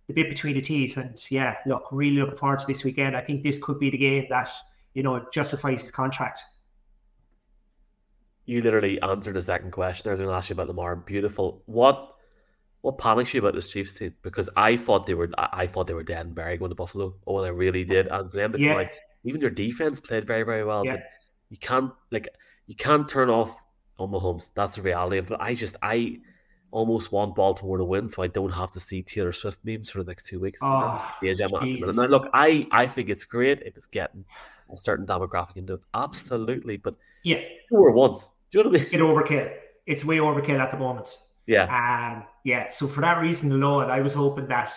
the 0.06 0.14
bit 0.14 0.28
between 0.28 0.54
the 0.54 0.60
teeth. 0.60 0.96
And 0.96 1.18
yeah, 1.30 1.56
look, 1.66 1.86
really 1.90 2.16
looking 2.16 2.36
forward 2.36 2.60
to 2.60 2.66
this 2.66 2.84
weekend. 2.84 3.16
I 3.16 3.22
think 3.22 3.42
this 3.42 3.58
could 3.62 3.78
be 3.78 3.90
the 3.90 3.98
game 3.98 4.26
that 4.30 4.50
you 4.94 5.02
know 5.02 5.24
justifies 5.32 5.82
his 5.82 5.90
contract 5.90 6.40
you 8.46 8.62
literally 8.62 9.00
answered 9.02 9.34
the 9.34 9.42
second 9.42 9.72
question. 9.72 10.08
I 10.08 10.12
was 10.12 10.20
going 10.20 10.30
to 10.30 10.36
ask 10.36 10.48
you 10.48 10.54
about 10.54 10.68
Lamar. 10.68 10.96
Beautiful. 10.96 11.62
What 11.66 12.14
what 12.80 12.98
panics 12.98 13.34
you 13.34 13.40
about 13.40 13.54
this 13.54 13.68
Chiefs 13.68 13.94
team? 13.94 14.14
Because 14.22 14.48
I 14.56 14.76
thought 14.76 15.06
they 15.06 15.14
were 15.14 15.28
I 15.36 15.66
thought 15.66 15.88
they 15.88 15.94
were 15.94 16.04
dead 16.04 16.26
and 16.26 16.34
buried 16.34 16.60
going 16.60 16.70
to 16.70 16.76
Buffalo. 16.76 17.16
Oh, 17.26 17.38
and 17.38 17.46
I 17.46 17.50
really 17.50 17.84
did. 17.84 18.06
And 18.06 18.30
for 18.30 18.36
them 18.36 18.52
to 18.52 18.60
yeah. 18.60 18.74
like 18.74 18.94
even 19.24 19.40
their 19.40 19.50
defense 19.50 19.98
played 19.98 20.26
very 20.26 20.44
very 20.44 20.64
well. 20.64 20.86
Yeah. 20.86 20.92
But 20.92 21.02
you 21.50 21.58
can't 21.58 21.92
like 22.12 22.28
you 22.66 22.76
can't 22.76 23.08
turn 23.08 23.28
off 23.28 23.60
on 23.98 24.10
Mahomes. 24.10 24.52
That's 24.54 24.76
the 24.76 24.82
reality. 24.82 25.20
But 25.20 25.40
I 25.40 25.54
just 25.54 25.76
I 25.82 26.20
almost 26.70 27.12
want 27.12 27.34
Baltimore 27.34 27.78
to 27.78 27.84
win, 27.84 28.08
so 28.08 28.22
I 28.22 28.26
don't 28.26 28.52
have 28.52 28.70
to 28.72 28.80
see 28.80 29.02
Taylor 29.02 29.32
Swift 29.32 29.58
memes 29.64 29.90
for 29.90 30.02
the 30.02 30.08
next 30.10 30.26
two 30.26 30.40
weeks. 30.40 30.60
Oh, 30.62 30.80
that's 30.80 31.02
the 31.20 31.28
age 31.28 31.40
I'm 31.40 31.50
look, 31.94 32.28
I 32.32 32.66
I 32.70 32.86
think 32.86 33.08
it's 33.08 33.24
great 33.24 33.62
if 33.62 33.76
it's 33.76 33.86
getting 33.86 34.24
a 34.72 34.76
certain 34.76 35.06
demographic 35.06 35.56
into 35.56 35.74
it. 35.74 35.80
Absolutely, 35.94 36.76
but 36.76 36.94
yeah, 37.22 37.40
four 37.70 37.92
once 37.92 38.32
do 38.50 38.58
you 38.58 38.64
know 38.64 38.70
what 38.70 38.80
I 38.80 38.84
mean? 38.84 38.88
It's 38.92 38.94
overkill. 39.02 39.54
It's 39.86 40.04
way 40.04 40.18
overkill 40.18 40.60
at 40.60 40.70
the 40.70 40.76
moment. 40.76 41.18
Yeah. 41.46 41.64
Um, 41.64 42.24
yeah. 42.44 42.68
So 42.68 42.86
for 42.86 43.00
that 43.00 43.20
reason 43.20 43.50
alone, 43.52 43.90
I 43.90 44.00
was 44.00 44.14
hoping 44.14 44.46
that 44.48 44.72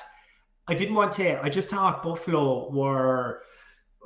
I 0.68 0.74
didn't 0.74 0.96
want 0.96 1.12
to. 1.14 1.42
I 1.44 1.50
just 1.50 1.70
thought 1.70 2.04
Buffalo 2.04 2.72
were 2.72 3.42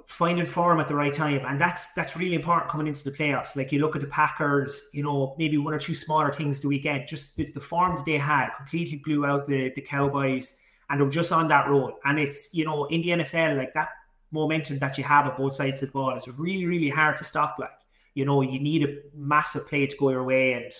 finding 0.06 0.46
form 0.46 0.80
at 0.80 0.88
the 0.88 0.96
right 0.96 1.14
time, 1.14 1.46
and 1.46 1.60
that's 1.60 1.94
that's 1.94 2.16
really 2.16 2.36
important 2.36 2.72
coming 2.72 2.88
into 2.88 3.04
the 3.04 3.12
playoffs. 3.12 3.56
Like 3.56 3.72
you 3.72 3.80
look 3.80 3.96
at 3.96 4.02
the 4.02 4.08
Packers, 4.08 4.90
you 4.94 5.04
know, 5.04 5.36
maybe 5.38 5.58
one 5.58 5.74
or 5.74 5.80
two 5.80 5.96
smaller 5.96 6.32
things 6.32 6.62
the 6.62 6.68
weekend, 6.68 7.08
just 7.08 7.36
the, 7.36 7.46
the 7.46 7.60
form 7.60 7.96
that 7.96 8.06
they 8.06 8.18
had 8.18 8.50
completely 8.58 9.02
blew 9.04 9.26
out 9.26 9.46
the 9.46 9.72
the 9.76 9.82
Cowboys, 9.82 10.60
and 10.90 11.02
they're 11.02 11.10
just 11.10 11.32
on 11.32 11.48
that 11.48 11.70
road. 11.70 11.94
And 12.06 12.20
it's 12.20 12.54
you 12.54 12.66
know 12.66 12.86
in 12.86 13.02
the 13.02 13.10
NFL 13.10 13.58
like 13.58 13.74
that 13.74 13.90
momentum 14.32 14.80
that 14.80 14.98
you 14.98 15.04
have 15.04 15.28
at 15.28 15.38
both 15.38 15.54
sides 15.56 15.84
of 15.84 15.90
the 15.90 15.94
ball 15.94 16.16
is 16.16 16.28
really 16.28 16.66
really 16.66 16.90
hard 16.90 17.18
to 17.18 17.24
stop. 17.24 17.58
Like 17.60 17.72
you 18.14 18.26
know, 18.26 18.42
you 18.42 18.60
need 18.60 18.84
a 18.84 18.96
massive 19.16 19.68
play 19.68 19.88
to 19.88 19.98
go 19.98 20.10
your 20.10 20.24
way. 20.24 20.54
And, 20.54 20.74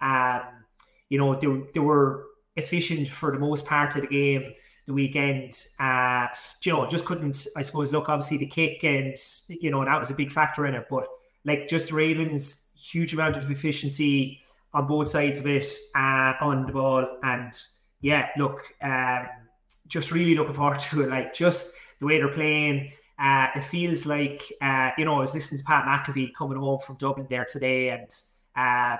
um, 0.00 0.42
you 1.08 1.18
know, 1.18 1.34
they, 1.34 1.46
they 1.74 1.80
were 1.80 2.26
efficient 2.56 3.08
for 3.08 3.32
the 3.32 3.38
most 3.38 3.64
part 3.66 3.94
of 3.96 4.02
the 4.02 4.08
game 4.08 4.52
the 4.90 4.94
weekend. 4.94 5.66
Uh, 5.78 6.26
know, 6.66 6.86
just 6.86 7.04
couldn't, 7.04 7.46
I 7.56 7.62
suppose, 7.62 7.92
look, 7.92 8.08
obviously 8.08 8.36
the 8.36 8.46
kick 8.46 8.82
and, 8.84 9.16
you 9.48 9.70
know, 9.70 9.84
that 9.84 9.98
was 9.98 10.10
a 10.10 10.14
big 10.14 10.32
factor 10.32 10.66
in 10.66 10.74
it. 10.74 10.86
But 10.90 11.06
like 11.44 11.68
just 11.68 11.92
Ravens, 11.92 12.70
huge 12.76 13.14
amount 13.14 13.36
of 13.36 13.50
efficiency 13.50 14.40
on 14.74 14.86
both 14.86 15.08
sides 15.08 15.40
of 15.40 15.46
it 15.46 15.66
uh, 15.96 16.32
on 16.40 16.66
the 16.66 16.72
ball. 16.72 17.06
And 17.22 17.52
yeah, 18.00 18.28
look, 18.36 18.66
um, 18.82 19.28
just 19.86 20.10
really 20.10 20.34
looking 20.34 20.54
forward 20.54 20.78
to 20.90 21.02
it. 21.02 21.08
Like 21.08 21.32
just 21.32 21.72
the 22.00 22.06
way 22.06 22.18
they're 22.18 22.28
playing, 22.28 22.92
uh, 23.18 23.48
it 23.54 23.62
feels 23.62 24.06
like 24.06 24.42
uh, 24.62 24.90
you 24.96 25.04
know 25.04 25.14
I 25.14 25.20
was 25.20 25.34
listening 25.34 25.60
to 25.60 25.64
Pat 25.64 25.84
McAfee 25.84 26.32
coming 26.34 26.58
home 26.58 26.78
from 26.78 26.96
Dublin 26.96 27.26
there 27.28 27.44
today, 27.44 27.90
and 27.90 28.10
um, 28.56 28.98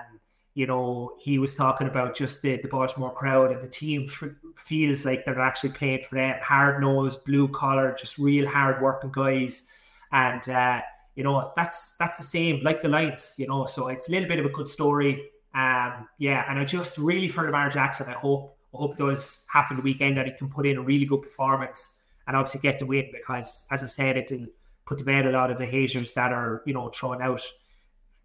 you 0.54 0.66
know 0.66 1.16
he 1.18 1.38
was 1.38 1.54
talking 1.54 1.86
about 1.86 2.14
just 2.14 2.42
the, 2.42 2.56
the 2.56 2.68
Baltimore 2.68 3.12
crowd 3.12 3.52
and 3.52 3.62
the 3.62 3.68
team 3.68 4.06
f- 4.08 4.30
feels 4.56 5.04
like 5.04 5.24
they're 5.24 5.40
actually 5.40 5.70
playing 5.70 6.02
for 6.08 6.16
them, 6.16 6.36
hard 6.42 6.80
nosed, 6.80 7.24
blue 7.24 7.48
collar, 7.48 7.94
just 7.98 8.18
real 8.18 8.48
hard 8.48 8.82
working 8.82 9.12
guys, 9.12 9.68
and 10.12 10.48
uh, 10.48 10.80
you 11.14 11.24
know 11.24 11.52
that's 11.56 11.96
that's 11.96 12.18
the 12.18 12.24
same 12.24 12.62
like 12.62 12.82
the 12.82 12.88
Lions, 12.88 13.34
you 13.38 13.46
know. 13.46 13.66
So 13.66 13.88
it's 13.88 14.08
a 14.08 14.12
little 14.12 14.28
bit 14.28 14.38
of 14.38 14.46
a 14.46 14.50
good 14.50 14.68
story, 14.68 15.30
um, 15.54 16.08
yeah. 16.18 16.44
And 16.48 16.58
I 16.58 16.64
just 16.64 16.98
really 16.98 17.28
for 17.28 17.44
Lamar 17.44 17.70
Jackson, 17.70 18.08
I 18.08 18.12
hope 18.12 18.56
I 18.74 18.78
hope 18.78 18.96
does 18.96 19.46
happen 19.52 19.76
the 19.76 19.82
weekend 19.82 20.16
that 20.16 20.26
he 20.26 20.32
can 20.32 20.48
put 20.48 20.66
in 20.66 20.76
a 20.76 20.82
really 20.82 21.04
good 21.04 21.22
performance 21.22 22.00
and 22.26 22.36
obviously 22.36 22.60
get 22.60 22.78
the 22.78 22.86
win 22.86 23.08
because, 23.12 23.66
as 23.70 23.82
I 23.82 23.86
said, 23.86 24.16
it'll 24.16 24.46
put 24.86 24.98
to 24.98 25.04
bed 25.04 25.26
a 25.26 25.30
lot 25.30 25.50
of 25.50 25.58
the 25.58 25.66
haters 25.66 26.12
that 26.14 26.32
are, 26.32 26.62
you 26.66 26.74
know, 26.74 26.88
throwing 26.88 27.20
out 27.22 27.42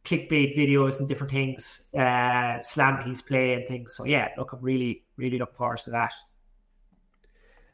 clickbait 0.06 0.56
videos 0.56 1.00
and 1.00 1.10
different 1.10 1.32
things, 1.32 1.90
uh, 1.98 2.62
slam 2.62 3.02
his 3.04 3.22
play 3.22 3.54
and 3.54 3.68
things. 3.68 3.96
So 3.96 4.06
yeah, 4.06 4.30
look, 4.38 4.54
I'm 4.54 4.62
really, 4.62 5.04
really 5.18 5.38
looking 5.40 5.56
forward 5.56 5.80
to 5.80 5.90
that. 5.92 6.14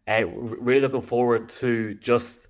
Uh, 0.07 0.25
really 0.27 0.81
looking 0.81 1.01
forward 1.01 1.49
to 1.49 1.93
just 1.95 2.47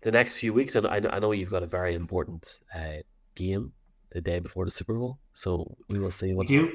the 0.00 0.10
next 0.10 0.36
few 0.38 0.52
weeks, 0.52 0.74
and 0.74 0.86
I, 0.86 0.96
I 1.10 1.18
know 1.18 1.32
you've 1.32 1.50
got 1.50 1.62
a 1.62 1.66
very 1.66 1.94
important 1.94 2.60
uh, 2.74 3.02
game 3.34 3.72
the 4.10 4.20
day 4.20 4.38
before 4.38 4.64
the 4.64 4.70
Super 4.70 4.94
Bowl, 4.94 5.18
so 5.32 5.76
we 5.90 5.98
will 5.98 6.10
see 6.10 6.32
what. 6.32 6.48
We 6.48 6.56
do, 6.56 6.72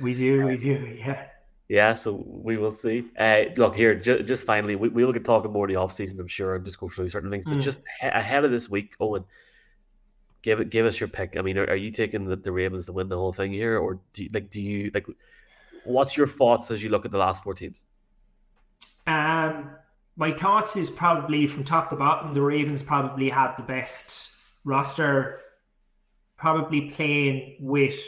we 0.00 0.14
do, 0.14 0.46
we 0.46 0.56
do, 0.56 0.96
yeah. 0.98 1.26
Yeah, 1.68 1.92
so 1.94 2.24
we 2.26 2.56
will 2.56 2.70
see. 2.70 3.04
Uh, 3.18 3.44
look 3.56 3.74
here, 3.74 3.94
ju- 3.94 4.22
just 4.22 4.46
finally, 4.46 4.74
we, 4.74 4.88
we 4.88 5.04
will 5.04 5.12
get 5.12 5.24
talking 5.24 5.52
more 5.52 5.66
the 5.66 5.76
off 5.76 5.92
season, 5.92 6.18
I'm 6.18 6.26
sure, 6.26 6.54
and 6.54 6.64
just 6.64 6.80
go 6.80 6.88
through 6.88 7.08
certain 7.08 7.30
things. 7.30 7.44
But 7.44 7.56
mm. 7.56 7.62
just 7.62 7.80
he- 8.00 8.06
ahead 8.06 8.44
of 8.44 8.50
this 8.50 8.70
week, 8.70 8.96
Eoin, 9.00 9.24
give 10.42 10.60
it, 10.60 10.70
give 10.70 10.86
us 10.86 10.98
your 10.98 11.08
pick. 11.08 11.36
I 11.36 11.42
mean, 11.42 11.58
are, 11.58 11.68
are 11.68 11.76
you 11.76 11.90
taking 11.90 12.24
the, 12.24 12.36
the 12.36 12.52
Ravens 12.52 12.86
to 12.86 12.92
win 12.92 13.08
the 13.08 13.16
whole 13.16 13.32
thing 13.32 13.52
here, 13.52 13.78
or 13.78 14.00
do 14.12 14.24
you, 14.24 14.30
like 14.32 14.50
do 14.50 14.60
you 14.60 14.90
like? 14.94 15.06
What's 15.84 16.16
your 16.16 16.26
thoughts 16.26 16.70
as 16.70 16.82
you 16.82 16.90
look 16.90 17.04
at 17.04 17.10
the 17.10 17.18
last 17.18 17.42
four 17.42 17.54
teams? 17.54 17.84
Um, 19.06 19.70
my 20.16 20.32
thoughts 20.32 20.76
is 20.76 20.90
probably 20.90 21.46
from 21.46 21.64
top 21.64 21.88
to 21.90 21.96
bottom, 21.96 22.34
the 22.34 22.42
Ravens 22.42 22.82
probably 22.82 23.30
have 23.30 23.56
the 23.56 23.62
best 23.62 24.30
roster, 24.64 25.40
probably 26.36 26.90
playing 26.90 27.56
with 27.60 27.98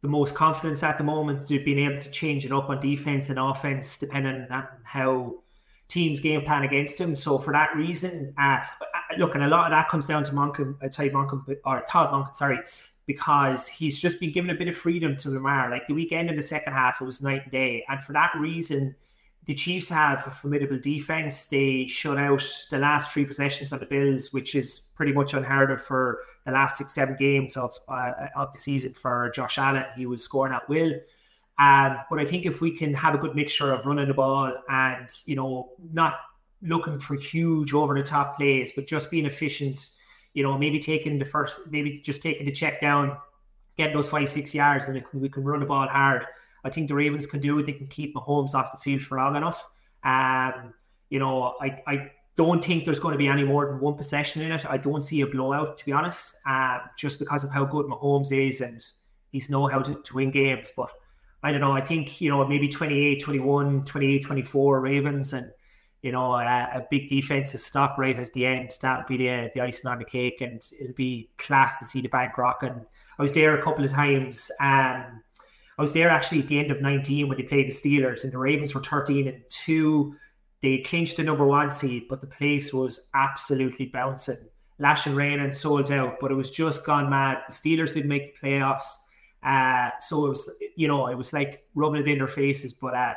the 0.00 0.08
most 0.08 0.34
confidence 0.34 0.82
at 0.82 0.96
the 0.96 1.04
moment. 1.04 1.48
They've 1.48 1.64
been 1.64 1.78
able 1.78 2.00
to 2.00 2.10
change 2.10 2.46
it 2.46 2.52
up 2.52 2.70
on 2.70 2.80
defense 2.80 3.30
and 3.30 3.38
offense 3.38 3.96
depending 3.96 4.46
on 4.50 4.68
how 4.84 5.34
teams 5.88 6.20
game 6.20 6.42
plan 6.42 6.62
against 6.62 6.98
them. 6.98 7.16
So 7.16 7.38
for 7.38 7.52
that 7.52 7.74
reason, 7.76 8.32
uh, 8.38 8.62
look, 9.18 9.34
and 9.34 9.44
a 9.44 9.48
lot 9.48 9.66
of 9.66 9.70
that 9.76 9.88
comes 9.88 10.06
down 10.06 10.24
to 10.24 10.32
Monken, 10.32 10.76
uh, 10.82 10.88
Todd 10.88 11.12
Monken, 11.12 11.56
or 11.64 11.84
Todd 11.88 12.10
Monken, 12.12 12.34
sorry, 12.34 12.58
because 13.06 13.66
he's 13.68 13.98
just 13.98 14.20
been 14.20 14.32
given 14.32 14.50
a 14.50 14.54
bit 14.54 14.68
of 14.68 14.76
freedom 14.76 15.16
to 15.16 15.30
Lamar. 15.30 15.70
Like 15.70 15.86
the 15.86 15.94
weekend 15.94 16.30
in 16.30 16.36
the 16.36 16.42
second 16.42 16.72
half, 16.72 17.00
it 17.00 17.04
was 17.04 17.22
night 17.22 17.42
and 17.44 17.52
day, 17.52 17.84
and 17.88 18.02
for 18.02 18.12
that 18.12 18.32
reason, 18.38 18.94
the 19.46 19.54
Chiefs 19.54 19.88
have 19.90 20.26
a 20.26 20.30
formidable 20.30 20.78
defense. 20.78 21.46
They 21.46 21.86
shut 21.86 22.16
out 22.16 22.42
the 22.70 22.78
last 22.78 23.10
three 23.10 23.26
possessions 23.26 23.72
of 23.72 23.80
the 23.80 23.86
Bills, 23.86 24.32
which 24.32 24.54
is 24.54 24.90
pretty 24.94 25.12
much 25.12 25.34
unheard 25.34 25.70
of 25.70 25.82
for 25.82 26.20
the 26.46 26.52
last 26.52 26.78
six, 26.78 26.94
seven 26.94 27.16
games 27.18 27.56
of 27.56 27.76
uh, 27.88 28.12
of 28.36 28.52
the 28.52 28.58
season 28.58 28.94
for 28.94 29.30
Josh 29.34 29.58
Allen. 29.58 29.84
He 29.96 30.06
was 30.06 30.22
scoring 30.22 30.54
at 30.54 30.68
will. 30.68 30.94
Um, 31.58 31.98
but 32.10 32.18
I 32.18 32.26
think 32.26 32.46
if 32.46 32.60
we 32.60 32.70
can 32.70 32.94
have 32.94 33.14
a 33.14 33.18
good 33.18 33.36
mixture 33.36 33.72
of 33.72 33.86
running 33.86 34.08
the 34.08 34.14
ball 34.14 34.52
and 34.68 35.08
you 35.26 35.36
know 35.36 35.70
not 35.92 36.14
looking 36.64 36.98
for 36.98 37.14
huge 37.14 37.72
over 37.72 37.94
the 37.94 38.02
top 38.02 38.36
plays, 38.36 38.72
but 38.74 38.86
just 38.86 39.10
being 39.10 39.26
efficient, 39.26 39.90
you 40.32 40.42
know, 40.42 40.56
maybe 40.56 40.78
taking 40.80 41.18
the 41.18 41.24
first, 41.24 41.60
maybe 41.70 41.98
just 42.00 42.22
taking 42.22 42.46
the 42.46 42.52
check 42.52 42.80
down, 42.80 43.16
getting 43.76 43.94
those 43.94 44.08
five, 44.08 44.28
six 44.28 44.54
yards, 44.54 44.86
and 44.86 45.02
we 45.12 45.28
can 45.28 45.44
run 45.44 45.60
the 45.60 45.66
ball 45.66 45.86
hard. 45.86 46.26
I 46.64 46.70
think 46.70 46.88
the 46.88 46.94
Ravens 46.94 47.26
can 47.26 47.40
do 47.40 47.58
it. 47.58 47.66
They 47.66 47.72
can 47.72 47.86
keep 47.86 48.14
Mahomes 48.14 48.54
off 48.54 48.72
the 48.72 48.78
field 48.78 49.02
for 49.02 49.18
long 49.18 49.36
enough. 49.36 49.66
Um, 50.02 50.72
you 51.10 51.18
know, 51.18 51.54
I, 51.60 51.82
I 51.86 52.10
don't 52.36 52.64
think 52.64 52.84
there's 52.84 52.98
going 52.98 53.12
to 53.12 53.18
be 53.18 53.28
any 53.28 53.44
more 53.44 53.66
than 53.66 53.80
one 53.80 53.94
possession 53.94 54.42
in 54.42 54.50
it. 54.50 54.64
I 54.66 54.78
don't 54.78 55.02
see 55.02 55.20
a 55.20 55.26
blowout, 55.26 55.76
to 55.78 55.84
be 55.84 55.92
honest, 55.92 56.36
uh, 56.46 56.78
just 56.96 57.18
because 57.18 57.44
of 57.44 57.50
how 57.50 57.64
good 57.66 57.86
Mahomes 57.86 58.32
is 58.32 58.62
and 58.62 58.82
he's 59.30 59.50
know 59.50 59.66
how 59.66 59.80
to, 59.82 59.94
to 59.94 60.14
win 60.14 60.30
games. 60.30 60.72
But 60.74 60.90
I 61.42 61.52
don't 61.52 61.60
know. 61.60 61.72
I 61.72 61.82
think, 61.82 62.22
you 62.22 62.30
know, 62.30 62.46
maybe 62.46 62.68
28 62.68 63.20
21, 63.20 63.84
28 63.84 64.24
24 64.24 64.80
Ravens 64.80 65.34
and, 65.34 65.50
you 66.04 66.12
know, 66.12 66.34
a, 66.34 66.44
a 66.44 66.86
big 66.90 67.08
defensive 67.08 67.62
stop 67.62 67.96
right 67.96 68.18
at 68.18 68.30
the 68.34 68.44
end. 68.44 68.76
That 68.82 68.98
would 68.98 69.06
be 69.06 69.16
the, 69.16 69.50
the 69.54 69.62
icing 69.62 69.90
on 69.90 69.98
the 69.98 70.04
cake 70.04 70.42
and 70.42 70.62
it'll 70.78 70.92
be 70.92 71.30
class 71.38 71.78
to 71.78 71.86
see 71.86 72.02
the 72.02 72.10
bank 72.10 72.36
rocking. 72.36 72.84
I 73.18 73.22
was 73.22 73.32
there 73.32 73.58
a 73.58 73.62
couple 73.62 73.86
of 73.86 73.90
times. 73.90 74.50
Um, 74.60 75.22
I 75.78 75.82
was 75.82 75.94
there 75.94 76.10
actually 76.10 76.40
at 76.40 76.48
the 76.48 76.58
end 76.58 76.70
of 76.70 76.82
19 76.82 77.26
when 77.26 77.38
they 77.38 77.44
played 77.44 77.68
the 77.68 77.72
Steelers, 77.72 78.22
and 78.22 78.32
the 78.34 78.38
Ravens 78.38 78.74
were 78.74 78.82
13 78.82 79.28
and 79.28 79.42
2. 79.48 80.14
They 80.60 80.78
clinched 80.78 81.16
the 81.16 81.22
number 81.22 81.46
one 81.46 81.70
seed, 81.70 82.04
but 82.10 82.20
the 82.20 82.26
place 82.26 82.74
was 82.74 83.08
absolutely 83.14 83.86
bouncing. 83.86 84.36
Lash 84.78 85.06
and 85.06 85.16
rain 85.16 85.40
and 85.40 85.56
sold 85.56 85.90
out, 85.90 86.18
but 86.20 86.30
it 86.30 86.34
was 86.34 86.50
just 86.50 86.84
gone 86.84 87.08
mad. 87.08 87.38
The 87.46 87.54
Steelers 87.54 87.94
didn't 87.94 88.10
make 88.10 88.38
the 88.38 88.46
playoffs. 88.46 88.94
Uh, 89.42 89.88
so 90.00 90.26
it 90.26 90.28
was, 90.28 90.50
you 90.76 90.86
know, 90.86 91.06
it 91.06 91.16
was 91.16 91.32
like 91.32 91.64
rubbing 91.74 92.02
it 92.02 92.08
in 92.08 92.18
their 92.18 92.28
faces, 92.28 92.74
but 92.74 92.94
uh, 92.94 93.14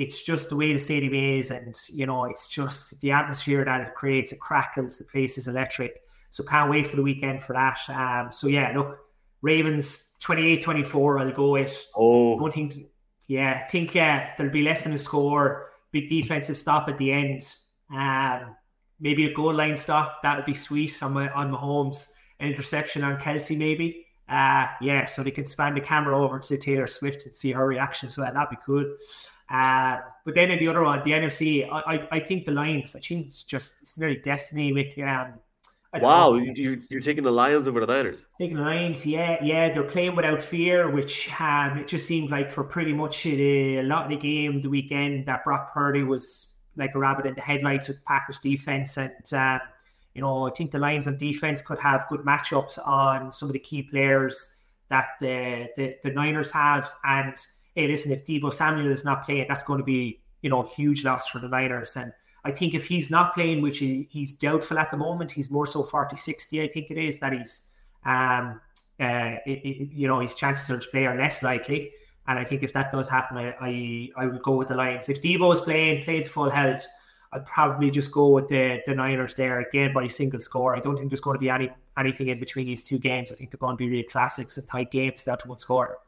it's 0.00 0.22
just 0.22 0.48
the 0.48 0.56
way 0.56 0.72
the 0.72 0.78
stadium 0.78 1.12
is, 1.12 1.50
and 1.50 1.78
you 1.92 2.06
know, 2.06 2.24
it's 2.24 2.46
just 2.46 2.98
the 3.02 3.10
atmosphere 3.10 3.66
that 3.66 3.82
it 3.82 3.94
creates. 3.94 4.32
It 4.32 4.40
crackles. 4.40 4.96
The 4.96 5.04
place 5.04 5.36
is 5.36 5.46
electric. 5.46 6.00
So 6.30 6.42
can't 6.42 6.70
wait 6.70 6.86
for 6.86 6.96
the 6.96 7.02
weekend 7.02 7.42
for 7.44 7.52
that. 7.52 7.78
Um, 7.88 8.32
so 8.32 8.46
yeah, 8.46 8.72
look, 8.74 8.98
Ravens 9.42 10.16
28-24. 10.22 11.20
I'll 11.20 11.32
go 11.32 11.50
with. 11.50 11.86
Oh, 11.94 12.38
don't 12.38 12.52
think. 12.54 12.86
Yeah, 13.28 13.60
I 13.62 13.68
think 13.68 13.94
uh, 13.94 14.24
there'll 14.38 14.52
be 14.52 14.62
less 14.62 14.84
than 14.84 14.94
a 14.94 14.98
score. 14.98 15.70
Big 15.92 16.08
defensive 16.08 16.56
stop 16.56 16.88
at 16.88 16.96
the 16.96 17.12
end. 17.12 17.42
Um, 17.94 18.56
maybe 19.00 19.26
a 19.26 19.34
goal 19.34 19.52
line 19.52 19.76
stop. 19.76 20.22
That 20.22 20.36
would 20.36 20.46
be 20.46 20.54
sweet 20.54 21.02
on 21.02 21.12
my 21.12 21.28
on 21.30 21.52
Mahomes. 21.52 22.12
An 22.38 22.48
interception 22.48 23.04
on 23.04 23.18
Kelce, 23.18 23.56
maybe. 23.56 24.06
Uh, 24.30 24.68
yeah, 24.80 25.04
so 25.06 25.24
they 25.24 25.30
can 25.32 25.44
span 25.44 25.74
the 25.74 25.80
camera 25.80 26.16
over 26.16 26.38
to 26.38 26.56
Taylor 26.56 26.86
Swift 26.86 27.26
and 27.26 27.34
see 27.34 27.50
her 27.50 27.66
reaction. 27.66 28.08
So 28.08 28.22
that'd 28.22 28.48
be 28.48 28.56
cool. 28.64 28.96
Uh, 29.50 29.98
but 30.24 30.34
then 30.34 30.52
in 30.52 30.58
the 30.60 30.68
other 30.68 30.84
one, 30.84 31.02
the 31.02 31.10
NFC, 31.10 31.68
I, 31.68 31.94
I, 31.94 32.08
I 32.12 32.20
think 32.20 32.44
the 32.44 32.52
Lions. 32.52 32.94
I 32.94 33.00
think 33.00 33.26
it's 33.26 33.42
just 33.42 33.74
it's 33.82 33.98
nearly 33.98 34.18
destiny. 34.18 34.72
With 34.72 34.96
um, 35.00 35.34
wow, 35.94 36.34
you're, 36.34 36.76
you're 36.88 37.00
taking 37.00 37.24
the 37.24 37.32
Lions 37.32 37.66
over 37.66 37.80
the 37.80 37.86
Niners. 37.86 38.28
Taking 38.38 38.58
the 38.58 38.62
Lions, 38.62 39.04
yeah, 39.04 39.42
yeah. 39.42 39.72
They're 39.72 39.82
playing 39.82 40.14
without 40.14 40.40
fear, 40.40 40.88
which 40.88 41.28
um, 41.40 41.78
it 41.78 41.88
just 41.88 42.06
seemed 42.06 42.30
like 42.30 42.48
for 42.48 42.62
pretty 42.62 42.92
much 42.92 43.26
a, 43.26 43.78
a 43.78 43.82
lot 43.82 44.04
of 44.04 44.10
the 44.10 44.16
game 44.16 44.60
the 44.60 44.70
weekend 44.70 45.26
that 45.26 45.42
Brock 45.42 45.74
Purdy 45.74 46.04
was 46.04 46.54
like 46.76 46.94
a 46.94 46.98
rabbit 47.00 47.26
in 47.26 47.34
the 47.34 47.40
headlights 47.40 47.88
with 47.88 47.96
the 47.96 48.04
Packers 48.04 48.38
defense, 48.38 48.96
and 48.96 49.32
uh, 49.32 49.58
you 50.14 50.20
know 50.20 50.46
I 50.46 50.50
think 50.50 50.70
the 50.70 50.78
Lions 50.78 51.06
on 51.06 51.16
defense 51.16 51.62
could 51.62 51.78
have 51.78 52.06
good 52.08 52.20
matchups 52.20 52.78
on 52.86 53.30
some 53.32 53.48
of 53.48 53.52
the 53.52 53.58
key 53.58 53.82
players 53.82 54.56
that 54.88 55.10
the 55.20 55.68
the, 55.76 55.96
the 56.02 56.10
Niners 56.10 56.50
have, 56.52 56.92
and 57.04 57.34
hey, 57.74 57.86
listen, 57.86 58.12
if 58.12 58.24
Deebo 58.24 58.52
Samuel 58.52 58.90
is 58.90 59.04
not 59.04 59.24
playing, 59.24 59.46
that's 59.48 59.62
going 59.62 59.78
to 59.78 59.84
be 59.84 60.20
you 60.42 60.50
know 60.50 60.62
a 60.62 60.68
huge 60.68 61.04
loss 61.04 61.28
for 61.28 61.38
the 61.38 61.48
Niners. 61.48 61.96
And 61.96 62.12
I 62.44 62.50
think 62.50 62.74
if 62.74 62.86
he's 62.86 63.10
not 63.10 63.34
playing, 63.34 63.62
which 63.62 63.78
he, 63.78 64.08
he's 64.10 64.32
doubtful 64.32 64.78
at 64.78 64.90
the 64.90 64.96
moment, 64.96 65.30
he's 65.30 65.50
more 65.50 65.66
so 65.66 65.82
40 65.82 66.16
60, 66.16 66.62
I 66.62 66.68
think 66.68 66.90
it 66.90 66.98
is, 66.98 67.18
that 67.18 67.32
he's, 67.32 67.70
um, 68.04 68.60
uh, 68.98 69.36
it, 69.46 69.60
it, 69.64 69.92
you 69.92 70.08
know, 70.08 70.20
his 70.20 70.34
chances 70.34 70.66
to 70.84 70.90
play 70.90 71.06
are 71.06 71.16
less 71.16 71.42
likely. 71.42 71.92
And 72.26 72.38
I 72.38 72.44
think 72.44 72.62
if 72.62 72.72
that 72.72 72.90
does 72.90 73.08
happen, 73.08 73.36
I, 73.36 73.54
I, 73.60 74.10
I 74.16 74.26
would 74.26 74.42
go 74.42 74.54
with 74.54 74.68
the 74.68 74.74
Lions. 74.74 75.08
If 75.08 75.20
Deebo 75.20 75.52
is 75.52 75.60
playing, 75.60 76.04
played 76.04 76.26
full 76.26 76.48
health, 76.48 76.86
I'd 77.32 77.46
probably 77.46 77.90
just 77.90 78.10
go 78.10 78.28
with 78.28 78.48
the, 78.48 78.82
the 78.86 78.94
Niners 78.94 79.34
there 79.36 79.60
again 79.60 79.92
by 79.92 80.06
single 80.08 80.40
score. 80.40 80.74
I 80.74 80.80
don't 80.80 80.96
think 80.96 81.10
there's 81.10 81.20
going 81.20 81.36
to 81.36 81.40
be 81.40 81.48
any 81.48 81.70
anything 81.96 82.28
in 82.28 82.40
between 82.40 82.66
these 82.66 82.84
two 82.84 82.98
games. 82.98 83.32
I 83.32 83.36
think 83.36 83.50
they're 83.50 83.58
going 83.58 83.74
to 83.74 83.78
be 83.78 83.88
real 83.88 84.04
classics 84.04 84.56
and 84.56 84.66
tight 84.66 84.90
games 84.90 85.22
down 85.22 85.38
to 85.38 85.48
one 85.48 85.58
score. 85.58 85.98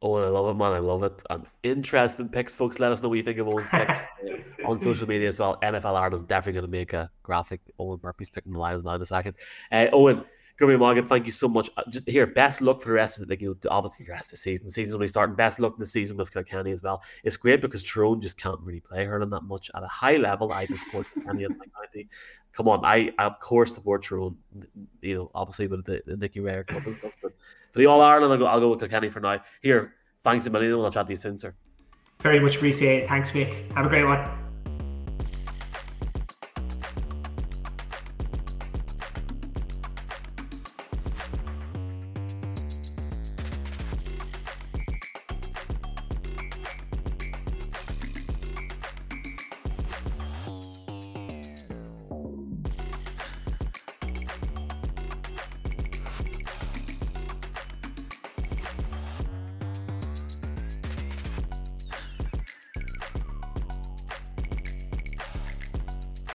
Oh, 0.00 0.14
I 0.14 0.28
love 0.28 0.54
it, 0.54 0.58
man. 0.58 0.72
I 0.72 0.78
love 0.78 1.02
it. 1.02 1.20
And 1.28 1.44
interesting 1.64 2.28
picks, 2.28 2.54
folks. 2.54 2.78
Let 2.78 2.92
us 2.92 3.02
know 3.02 3.08
what 3.08 3.16
you 3.16 3.24
think 3.24 3.38
of 3.38 3.48
Eoin's 3.48 3.68
picks 3.68 4.04
on 4.64 4.78
social 4.78 5.08
media 5.08 5.26
as 5.26 5.40
well. 5.40 5.58
NFL 5.60 5.96
Ireland 5.96 6.28
definitely 6.28 6.60
going 6.60 6.70
to 6.70 6.78
make 6.78 6.92
a 6.92 7.10
graphic. 7.24 7.60
Eoin 7.80 8.00
Murphy's 8.00 8.30
picking 8.30 8.52
the 8.52 8.60
Lions 8.60 8.84
now 8.84 8.94
in 8.94 9.02
a 9.02 9.06
second. 9.06 9.34
Uh, 9.72 9.86
Eoin, 9.92 10.24
Grimmy 10.60 10.78
Morgan, 10.78 11.04
thank 11.06 11.24
you 11.24 11.32
so 11.32 11.46
much. 11.46 11.70
Uh, 11.76 11.82
just 11.88 12.08
here, 12.08 12.26
best 12.26 12.60
luck 12.60 12.82
for 12.82 12.88
the 12.88 12.94
rest 12.94 13.20
of 13.20 13.28
the, 13.28 13.32
like, 13.32 13.56
obviously 13.70 14.04
the 14.06 14.12
rest 14.12 14.26
of 14.26 14.30
the 14.32 14.36
season. 14.38 14.68
Season's 14.68 14.94
only 14.94 15.06
starting. 15.06 15.36
Best 15.36 15.60
luck 15.60 15.78
this 15.78 15.92
season 15.92 16.16
with 16.16 16.32
Kilkenny 16.32 16.72
as 16.72 16.82
well. 16.82 17.02
It's 17.22 17.36
great 17.36 17.60
because 17.60 17.84
Tyrone 17.84 18.20
just 18.20 18.40
can't 18.40 18.60
really 18.60 18.80
play 18.80 19.04
hurling 19.04 19.30
that 19.30 19.44
much 19.44 19.70
at 19.74 19.82
a 19.84 19.88
high 19.88 20.16
level. 20.16 20.52
I 20.52 20.66
just 20.66 20.84
support 20.84 21.06
Kilkenny 21.14 21.44
as 21.44 21.50
my 21.50 21.66
county. 21.80 22.08
Come 22.52 22.66
on, 22.66 22.84
I, 22.84 23.12
I 23.18 23.26
of 23.26 23.38
course 23.38 23.74
support 23.74 24.02
Tyrone. 24.02 24.36
You 25.00 25.14
know, 25.14 25.30
obviously 25.34 25.68
with 25.68 25.84
the, 25.84 26.02
the 26.06 26.16
Nicky 26.16 26.40
Rackard 26.40 26.66
Cup 26.66 26.86
and 26.86 26.96
stuff, 26.96 27.12
but 27.22 27.32
for 27.70 27.78
the 27.78 27.86
All 27.86 28.00
Ireland, 28.00 28.32
I'll 28.32 28.38
go, 28.38 28.46
I'll 28.46 28.60
go 28.60 28.70
with 28.70 28.80
Kilkenny 28.80 29.10
for 29.10 29.20
now. 29.20 29.40
Here, 29.62 29.94
Thanks 30.22 30.46
a 30.46 30.50
million. 30.50 30.76
We'll 30.76 30.90
chat 30.90 31.06
to 31.06 31.12
you 31.12 31.16
soon, 31.16 31.38
sir. 31.38 31.54
Very 32.20 32.40
much 32.40 32.56
appreciate 32.56 33.02
it. 33.02 33.08
Thanks, 33.08 33.30
Mick. 33.30 33.70
Have 33.72 33.86
a 33.86 33.88
great 33.88 34.04
one. 34.04 34.47